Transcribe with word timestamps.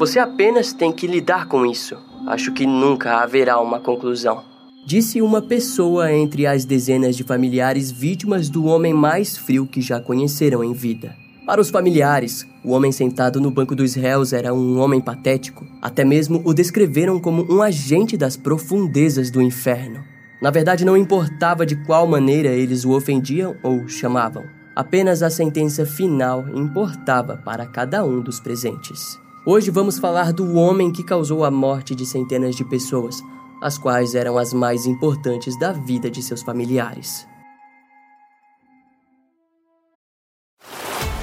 Você 0.00 0.18
apenas 0.18 0.72
tem 0.72 0.90
que 0.90 1.06
lidar 1.06 1.46
com 1.46 1.66
isso. 1.66 1.94
Acho 2.26 2.52
que 2.52 2.66
nunca 2.66 3.18
haverá 3.18 3.60
uma 3.60 3.78
conclusão. 3.78 4.42
Disse 4.86 5.20
uma 5.20 5.42
pessoa 5.42 6.10
entre 6.10 6.46
as 6.46 6.64
dezenas 6.64 7.14
de 7.14 7.22
familiares 7.22 7.90
vítimas 7.90 8.48
do 8.48 8.64
homem 8.64 8.94
mais 8.94 9.36
frio 9.36 9.66
que 9.66 9.82
já 9.82 10.00
conheceram 10.00 10.64
em 10.64 10.72
vida. 10.72 11.14
Para 11.44 11.60
os 11.60 11.68
familiares, 11.68 12.46
o 12.64 12.70
homem 12.70 12.90
sentado 12.90 13.40
no 13.40 13.50
banco 13.50 13.74
dos 13.76 13.94
réus 13.94 14.32
era 14.32 14.54
um 14.54 14.80
homem 14.80 15.02
patético. 15.02 15.66
Até 15.82 16.02
mesmo 16.02 16.40
o 16.46 16.54
descreveram 16.54 17.20
como 17.20 17.46
um 17.52 17.60
agente 17.60 18.16
das 18.16 18.38
profundezas 18.38 19.30
do 19.30 19.42
inferno. 19.42 20.02
Na 20.40 20.50
verdade, 20.50 20.84
não 20.84 20.96
importava 20.96 21.66
de 21.66 21.76
qual 21.84 22.06
maneira 22.06 22.48
eles 22.48 22.86
o 22.86 22.92
ofendiam 22.92 23.54
ou 23.62 23.86
chamavam. 23.86 24.59
Apenas 24.80 25.22
a 25.22 25.28
sentença 25.28 25.84
final 25.84 26.48
importava 26.54 27.36
para 27.36 27.66
cada 27.66 28.02
um 28.02 28.22
dos 28.22 28.40
presentes. 28.40 29.20
Hoje 29.44 29.70
vamos 29.70 29.98
falar 29.98 30.32
do 30.32 30.54
homem 30.54 30.90
que 30.90 31.04
causou 31.04 31.44
a 31.44 31.50
morte 31.50 31.94
de 31.94 32.06
centenas 32.06 32.56
de 32.56 32.64
pessoas, 32.64 33.22
as 33.60 33.76
quais 33.76 34.14
eram 34.14 34.38
as 34.38 34.54
mais 34.54 34.86
importantes 34.86 35.54
da 35.58 35.70
vida 35.70 36.10
de 36.10 36.22
seus 36.22 36.40
familiares. 36.40 37.28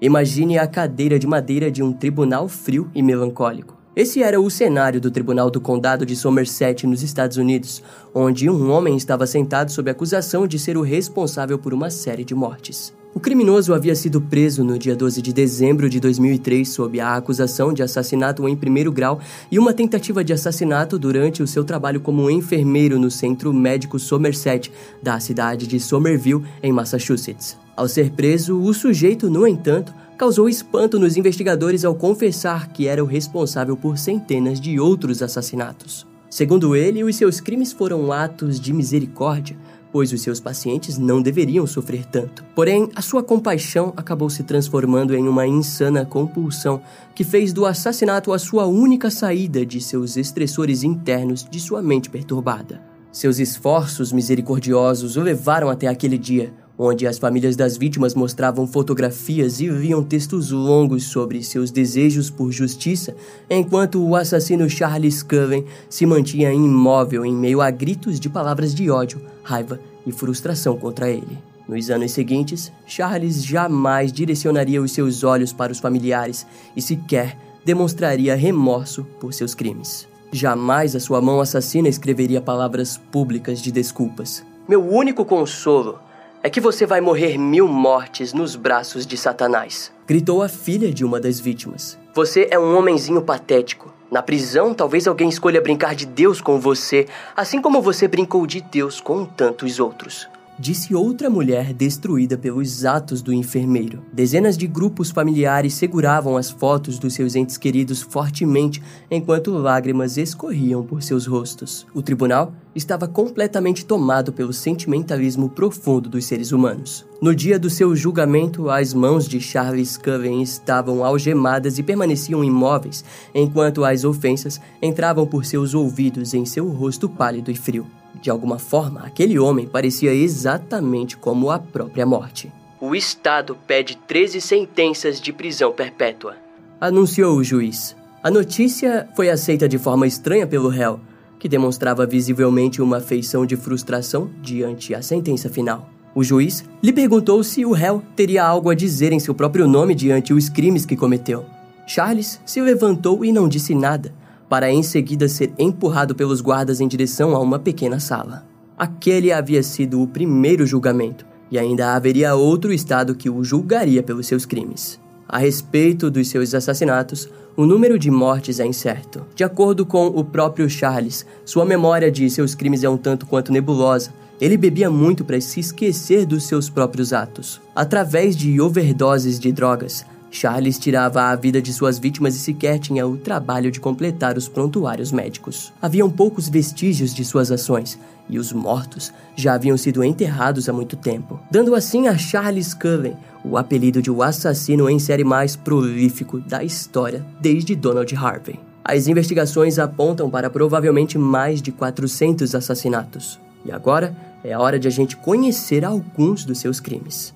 Imagine 0.00 0.58
a 0.58 0.66
cadeira 0.66 1.18
de 1.18 1.26
madeira 1.26 1.72
de 1.72 1.82
um 1.82 1.92
tribunal 1.92 2.46
frio 2.46 2.88
e 2.94 3.02
melancólico. 3.02 3.76
Esse 3.96 4.22
era 4.22 4.40
o 4.40 4.48
cenário 4.48 5.00
do 5.00 5.10
Tribunal 5.10 5.50
do 5.50 5.60
Condado 5.60 6.06
de 6.06 6.14
Somerset, 6.14 6.86
nos 6.86 7.02
Estados 7.02 7.36
Unidos, 7.36 7.82
onde 8.14 8.48
um 8.48 8.70
homem 8.70 8.96
estava 8.96 9.26
sentado 9.26 9.72
sob 9.72 9.90
acusação 9.90 10.46
de 10.46 10.56
ser 10.56 10.76
o 10.76 10.82
responsável 10.82 11.58
por 11.58 11.74
uma 11.74 11.90
série 11.90 12.24
de 12.24 12.32
mortes. 12.32 12.96
O 13.14 13.20
criminoso 13.20 13.72
havia 13.72 13.94
sido 13.94 14.20
preso 14.20 14.62
no 14.62 14.78
dia 14.78 14.94
12 14.94 15.22
de 15.22 15.32
dezembro 15.32 15.88
de 15.88 15.98
2003 15.98 16.68
sob 16.68 17.00
a 17.00 17.16
acusação 17.16 17.72
de 17.72 17.82
assassinato 17.82 18.46
em 18.46 18.54
primeiro 18.54 18.92
grau 18.92 19.18
e 19.50 19.58
uma 19.58 19.72
tentativa 19.72 20.22
de 20.22 20.32
assassinato 20.32 20.98
durante 20.98 21.42
o 21.42 21.46
seu 21.46 21.64
trabalho 21.64 22.00
como 22.00 22.30
enfermeiro 22.30 22.98
no 22.98 23.10
Centro 23.10 23.52
Médico 23.52 23.98
Somerset 23.98 24.70
da 25.02 25.18
cidade 25.20 25.66
de 25.66 25.80
Somerville, 25.80 26.44
em 26.62 26.70
Massachusetts. 26.70 27.56
Ao 27.74 27.88
ser 27.88 28.10
preso, 28.10 28.60
o 28.60 28.74
sujeito, 28.74 29.30
no 29.30 29.46
entanto, 29.46 29.92
causou 30.18 30.48
espanto 30.48 30.98
nos 30.98 31.16
investigadores 31.16 31.84
ao 31.84 31.94
confessar 31.94 32.68
que 32.72 32.86
era 32.86 33.02
o 33.02 33.06
responsável 33.06 33.76
por 33.76 33.96
centenas 33.96 34.60
de 34.60 34.78
outros 34.78 35.22
assassinatos. 35.22 36.06
Segundo 36.30 36.76
ele, 36.76 37.02
os 37.02 37.16
seus 37.16 37.40
crimes 37.40 37.72
foram 37.72 38.12
atos 38.12 38.60
de 38.60 38.70
misericórdia, 38.74 39.56
pois 39.92 40.12
os 40.12 40.20
seus 40.20 40.40
pacientes 40.40 40.98
não 40.98 41.22
deveriam 41.22 41.66
sofrer 41.66 42.04
tanto. 42.04 42.44
Porém, 42.54 42.90
a 42.94 43.02
sua 43.02 43.22
compaixão 43.22 43.92
acabou 43.96 44.28
se 44.28 44.42
transformando 44.42 45.14
em 45.14 45.26
uma 45.26 45.46
insana 45.46 46.04
compulsão 46.04 46.80
que 47.14 47.24
fez 47.24 47.52
do 47.52 47.66
assassinato 47.66 48.32
a 48.32 48.38
sua 48.38 48.66
única 48.66 49.10
saída 49.10 49.64
de 49.64 49.80
seus 49.80 50.16
estressores 50.16 50.82
internos 50.82 51.46
de 51.48 51.60
sua 51.60 51.82
mente 51.82 52.10
perturbada. 52.10 52.80
Seus 53.10 53.38
esforços 53.38 54.12
misericordiosos 54.12 55.16
o 55.16 55.22
levaram 55.22 55.70
até 55.70 55.86
aquele 55.86 56.18
dia, 56.18 56.52
onde 56.78 57.06
as 57.06 57.18
famílias 57.18 57.56
das 57.56 57.76
vítimas 57.76 58.14
mostravam 58.14 58.66
fotografias 58.66 59.60
e 59.60 59.68
viam 59.68 60.04
textos 60.04 60.52
longos 60.52 61.04
sobre 61.04 61.42
seus 61.42 61.72
desejos 61.72 62.30
por 62.30 62.52
justiça, 62.52 63.16
enquanto 63.50 64.00
o 64.00 64.14
assassino 64.14 64.70
Charles 64.70 65.22
Coven 65.22 65.64
se 65.90 66.06
mantinha 66.06 66.52
imóvel 66.52 67.26
em 67.26 67.34
meio 67.34 67.60
a 67.60 67.70
gritos 67.70 68.20
de 68.20 68.28
palavras 68.28 68.72
de 68.72 68.88
ódio, 68.88 69.20
raiva 69.42 69.80
e 70.06 70.12
frustração 70.12 70.76
contra 70.76 71.10
ele. 71.10 71.38
Nos 71.68 71.90
anos 71.90 72.12
seguintes, 72.12 72.72
Charles 72.86 73.44
jamais 73.44 74.12
direcionaria 74.12 74.80
os 74.80 74.92
seus 74.92 75.24
olhos 75.24 75.52
para 75.52 75.72
os 75.72 75.80
familiares 75.80 76.46
e 76.76 76.80
sequer 76.80 77.36
demonstraria 77.64 78.34
remorso 78.36 79.04
por 79.20 79.34
seus 79.34 79.54
crimes. 79.54 80.08
Jamais 80.32 80.94
a 80.94 81.00
sua 81.00 81.20
mão 81.20 81.40
assassina 81.40 81.88
escreveria 81.88 82.40
palavras 82.40 82.96
públicas 82.96 83.60
de 83.60 83.72
desculpas. 83.72 84.44
Meu 84.66 84.86
único 84.86 85.24
consolo 85.24 85.98
é 86.42 86.48
que 86.50 86.60
você 86.60 86.86
vai 86.86 87.00
morrer 87.00 87.36
mil 87.36 87.66
mortes 87.66 88.32
nos 88.32 88.56
braços 88.56 89.06
de 89.06 89.16
Satanás. 89.16 89.92
Gritou 90.06 90.42
a 90.42 90.48
filha 90.48 90.92
de 90.92 91.04
uma 91.04 91.20
das 91.20 91.40
vítimas. 91.40 91.98
Você 92.14 92.48
é 92.50 92.58
um 92.58 92.76
homenzinho 92.76 93.22
patético. 93.22 93.92
Na 94.10 94.22
prisão, 94.22 94.72
talvez 94.72 95.06
alguém 95.06 95.28
escolha 95.28 95.60
brincar 95.60 95.94
de 95.94 96.06
Deus 96.06 96.40
com 96.40 96.58
você, 96.58 97.06
assim 97.36 97.60
como 97.60 97.82
você 97.82 98.08
brincou 98.08 98.46
de 98.46 98.60
Deus 98.60 99.00
com 99.00 99.24
tantos 99.24 99.78
outros 99.78 100.28
disse 100.58 100.94
outra 100.94 101.30
mulher 101.30 101.72
destruída 101.72 102.36
pelos 102.36 102.84
atos 102.84 103.22
do 103.22 103.32
enfermeiro. 103.32 104.02
Dezenas 104.12 104.56
de 104.56 104.66
grupos 104.66 105.10
familiares 105.10 105.74
seguravam 105.74 106.36
as 106.36 106.50
fotos 106.50 106.98
dos 106.98 107.14
seus 107.14 107.36
entes 107.36 107.56
queridos 107.56 108.02
fortemente 108.02 108.82
enquanto 109.10 109.52
lágrimas 109.52 110.16
escorriam 110.16 110.82
por 110.82 111.02
seus 111.02 111.26
rostos. 111.26 111.86
O 111.94 112.02
tribunal 112.02 112.52
estava 112.74 113.06
completamente 113.06 113.84
tomado 113.84 114.32
pelo 114.32 114.52
sentimentalismo 114.52 115.48
profundo 115.48 116.08
dos 116.08 116.24
seres 116.24 116.52
humanos. 116.52 117.06
No 117.20 117.34
dia 117.34 117.58
do 117.58 117.68
seu 117.68 117.94
julgamento, 117.96 118.70
as 118.70 118.94
mãos 118.94 119.28
de 119.28 119.40
Charles 119.40 119.96
Coven 119.96 120.40
estavam 120.40 121.04
algemadas 121.04 121.78
e 121.78 121.82
permaneciam 121.82 122.44
imóveis, 122.44 123.04
enquanto 123.34 123.84
as 123.84 124.04
ofensas 124.04 124.60
entravam 124.80 125.26
por 125.26 125.44
seus 125.44 125.74
ouvidos 125.74 126.34
em 126.34 126.44
seu 126.44 126.68
rosto 126.68 127.08
pálido 127.08 127.50
e 127.50 127.56
frio. 127.56 127.86
De 128.20 128.30
alguma 128.30 128.58
forma, 128.58 129.00
aquele 129.00 129.38
homem 129.38 129.66
parecia 129.66 130.12
exatamente 130.12 131.16
como 131.16 131.50
a 131.50 131.58
própria 131.58 132.04
morte. 132.04 132.52
O 132.80 132.94
Estado 132.94 133.56
pede 133.66 133.96
13 133.96 134.40
sentenças 134.40 135.20
de 135.20 135.32
prisão 135.32 135.72
perpétua, 135.72 136.36
anunciou 136.80 137.36
o 137.36 137.44
juiz. 137.44 137.96
A 138.22 138.30
notícia 138.30 139.08
foi 139.14 139.30
aceita 139.30 139.68
de 139.68 139.78
forma 139.78 140.06
estranha 140.06 140.46
pelo 140.46 140.68
réu, 140.68 141.00
que 141.38 141.48
demonstrava 141.48 142.06
visivelmente 142.06 142.82
uma 142.82 143.00
feição 143.00 143.46
de 143.46 143.56
frustração 143.56 144.30
diante 144.42 144.94
a 144.94 145.02
sentença 145.02 145.48
final. 145.48 145.88
O 146.14 146.24
juiz 146.24 146.64
lhe 146.82 146.92
perguntou 146.92 147.42
se 147.44 147.64
o 147.64 147.72
réu 147.72 148.02
teria 148.16 148.44
algo 148.44 148.70
a 148.70 148.74
dizer 148.74 149.12
em 149.12 149.20
seu 149.20 149.34
próprio 149.34 149.68
nome 149.68 149.94
diante 149.94 150.32
os 150.32 150.48
crimes 150.48 150.84
que 150.84 150.96
cometeu. 150.96 151.44
Charles 151.86 152.40
se 152.44 152.60
levantou 152.60 153.24
e 153.24 153.32
não 153.32 153.48
disse 153.48 153.74
nada, 153.74 154.12
para 154.48 154.70
em 154.70 154.82
seguida 154.82 155.28
ser 155.28 155.52
empurrado 155.58 156.14
pelos 156.14 156.40
guardas 156.40 156.80
em 156.80 156.88
direção 156.88 157.34
a 157.36 157.40
uma 157.40 157.58
pequena 157.58 158.00
sala. 158.00 158.46
Aquele 158.76 159.32
havia 159.32 159.62
sido 159.62 160.00
o 160.00 160.06
primeiro 160.06 160.66
julgamento, 160.66 161.26
e 161.50 161.58
ainda 161.58 161.94
haveria 161.94 162.34
outro 162.34 162.72
estado 162.72 163.14
que 163.14 163.28
o 163.28 163.42
julgaria 163.42 164.02
pelos 164.02 164.26
seus 164.26 164.46
crimes. 164.46 165.00
A 165.28 165.38
respeito 165.38 166.10
dos 166.10 166.28
seus 166.28 166.54
assassinatos, 166.54 167.28
o 167.56 167.66
número 167.66 167.98
de 167.98 168.10
mortes 168.10 168.60
é 168.60 168.66
incerto. 168.66 169.26
De 169.34 169.44
acordo 169.44 169.84
com 169.84 170.06
o 170.06 170.24
próprio 170.24 170.70
Charles, 170.70 171.26
sua 171.44 171.64
memória 171.64 172.10
de 172.10 172.30
seus 172.30 172.54
crimes 172.54 172.84
é 172.84 172.88
um 172.88 172.96
tanto 172.96 173.26
quanto 173.26 173.52
nebulosa. 173.52 174.12
Ele 174.40 174.56
bebia 174.56 174.88
muito 174.88 175.24
para 175.24 175.40
se 175.40 175.58
esquecer 175.58 176.24
dos 176.24 176.44
seus 176.44 176.70
próprios 176.70 177.12
atos. 177.12 177.60
Através 177.74 178.36
de 178.36 178.60
overdoses 178.60 179.40
de 179.40 179.50
drogas, 179.50 180.06
Charles 180.30 180.78
tirava 180.78 181.22
a 181.22 181.36
vida 181.36 181.60
de 181.60 181.72
suas 181.72 181.98
vítimas 181.98 182.36
e 182.36 182.38
sequer 182.38 182.78
tinha 182.78 183.06
o 183.06 183.16
trabalho 183.16 183.70
de 183.70 183.80
completar 183.80 184.36
os 184.36 184.48
prontuários 184.48 185.10
médicos. 185.10 185.72
Haviam 185.80 186.10
poucos 186.10 186.48
vestígios 186.48 187.14
de 187.14 187.24
suas 187.24 187.50
ações, 187.50 187.98
e 188.28 188.38
os 188.38 188.52
mortos 188.52 189.12
já 189.34 189.54
haviam 189.54 189.76
sido 189.76 190.04
enterrados 190.04 190.68
há 190.68 190.72
muito 190.72 190.96
tempo, 190.96 191.40
dando 191.50 191.74
assim 191.74 192.08
a 192.08 192.18
Charles 192.18 192.74
Cullen 192.74 193.16
o 193.44 193.56
apelido 193.56 194.02
de 194.02 194.10
o 194.10 194.22
assassino 194.22 194.90
em 194.90 194.98
série 194.98 195.24
mais 195.24 195.56
prolífico 195.56 196.38
da 196.40 196.62
história 196.62 197.24
desde 197.40 197.74
Donald 197.74 198.14
Harvey. 198.14 198.58
As 198.84 199.06
investigações 199.06 199.78
apontam 199.78 200.30
para 200.30 200.50
provavelmente 200.50 201.18
mais 201.18 201.60
de 201.60 201.70
400 201.70 202.54
assassinatos. 202.54 203.40
E 203.64 203.72
agora 203.72 204.16
é 204.42 204.56
hora 204.56 204.78
de 204.78 204.88
a 204.88 204.90
gente 204.90 205.16
conhecer 205.16 205.84
alguns 205.84 206.44
dos 206.44 206.58
seus 206.58 206.80
crimes. 206.80 207.34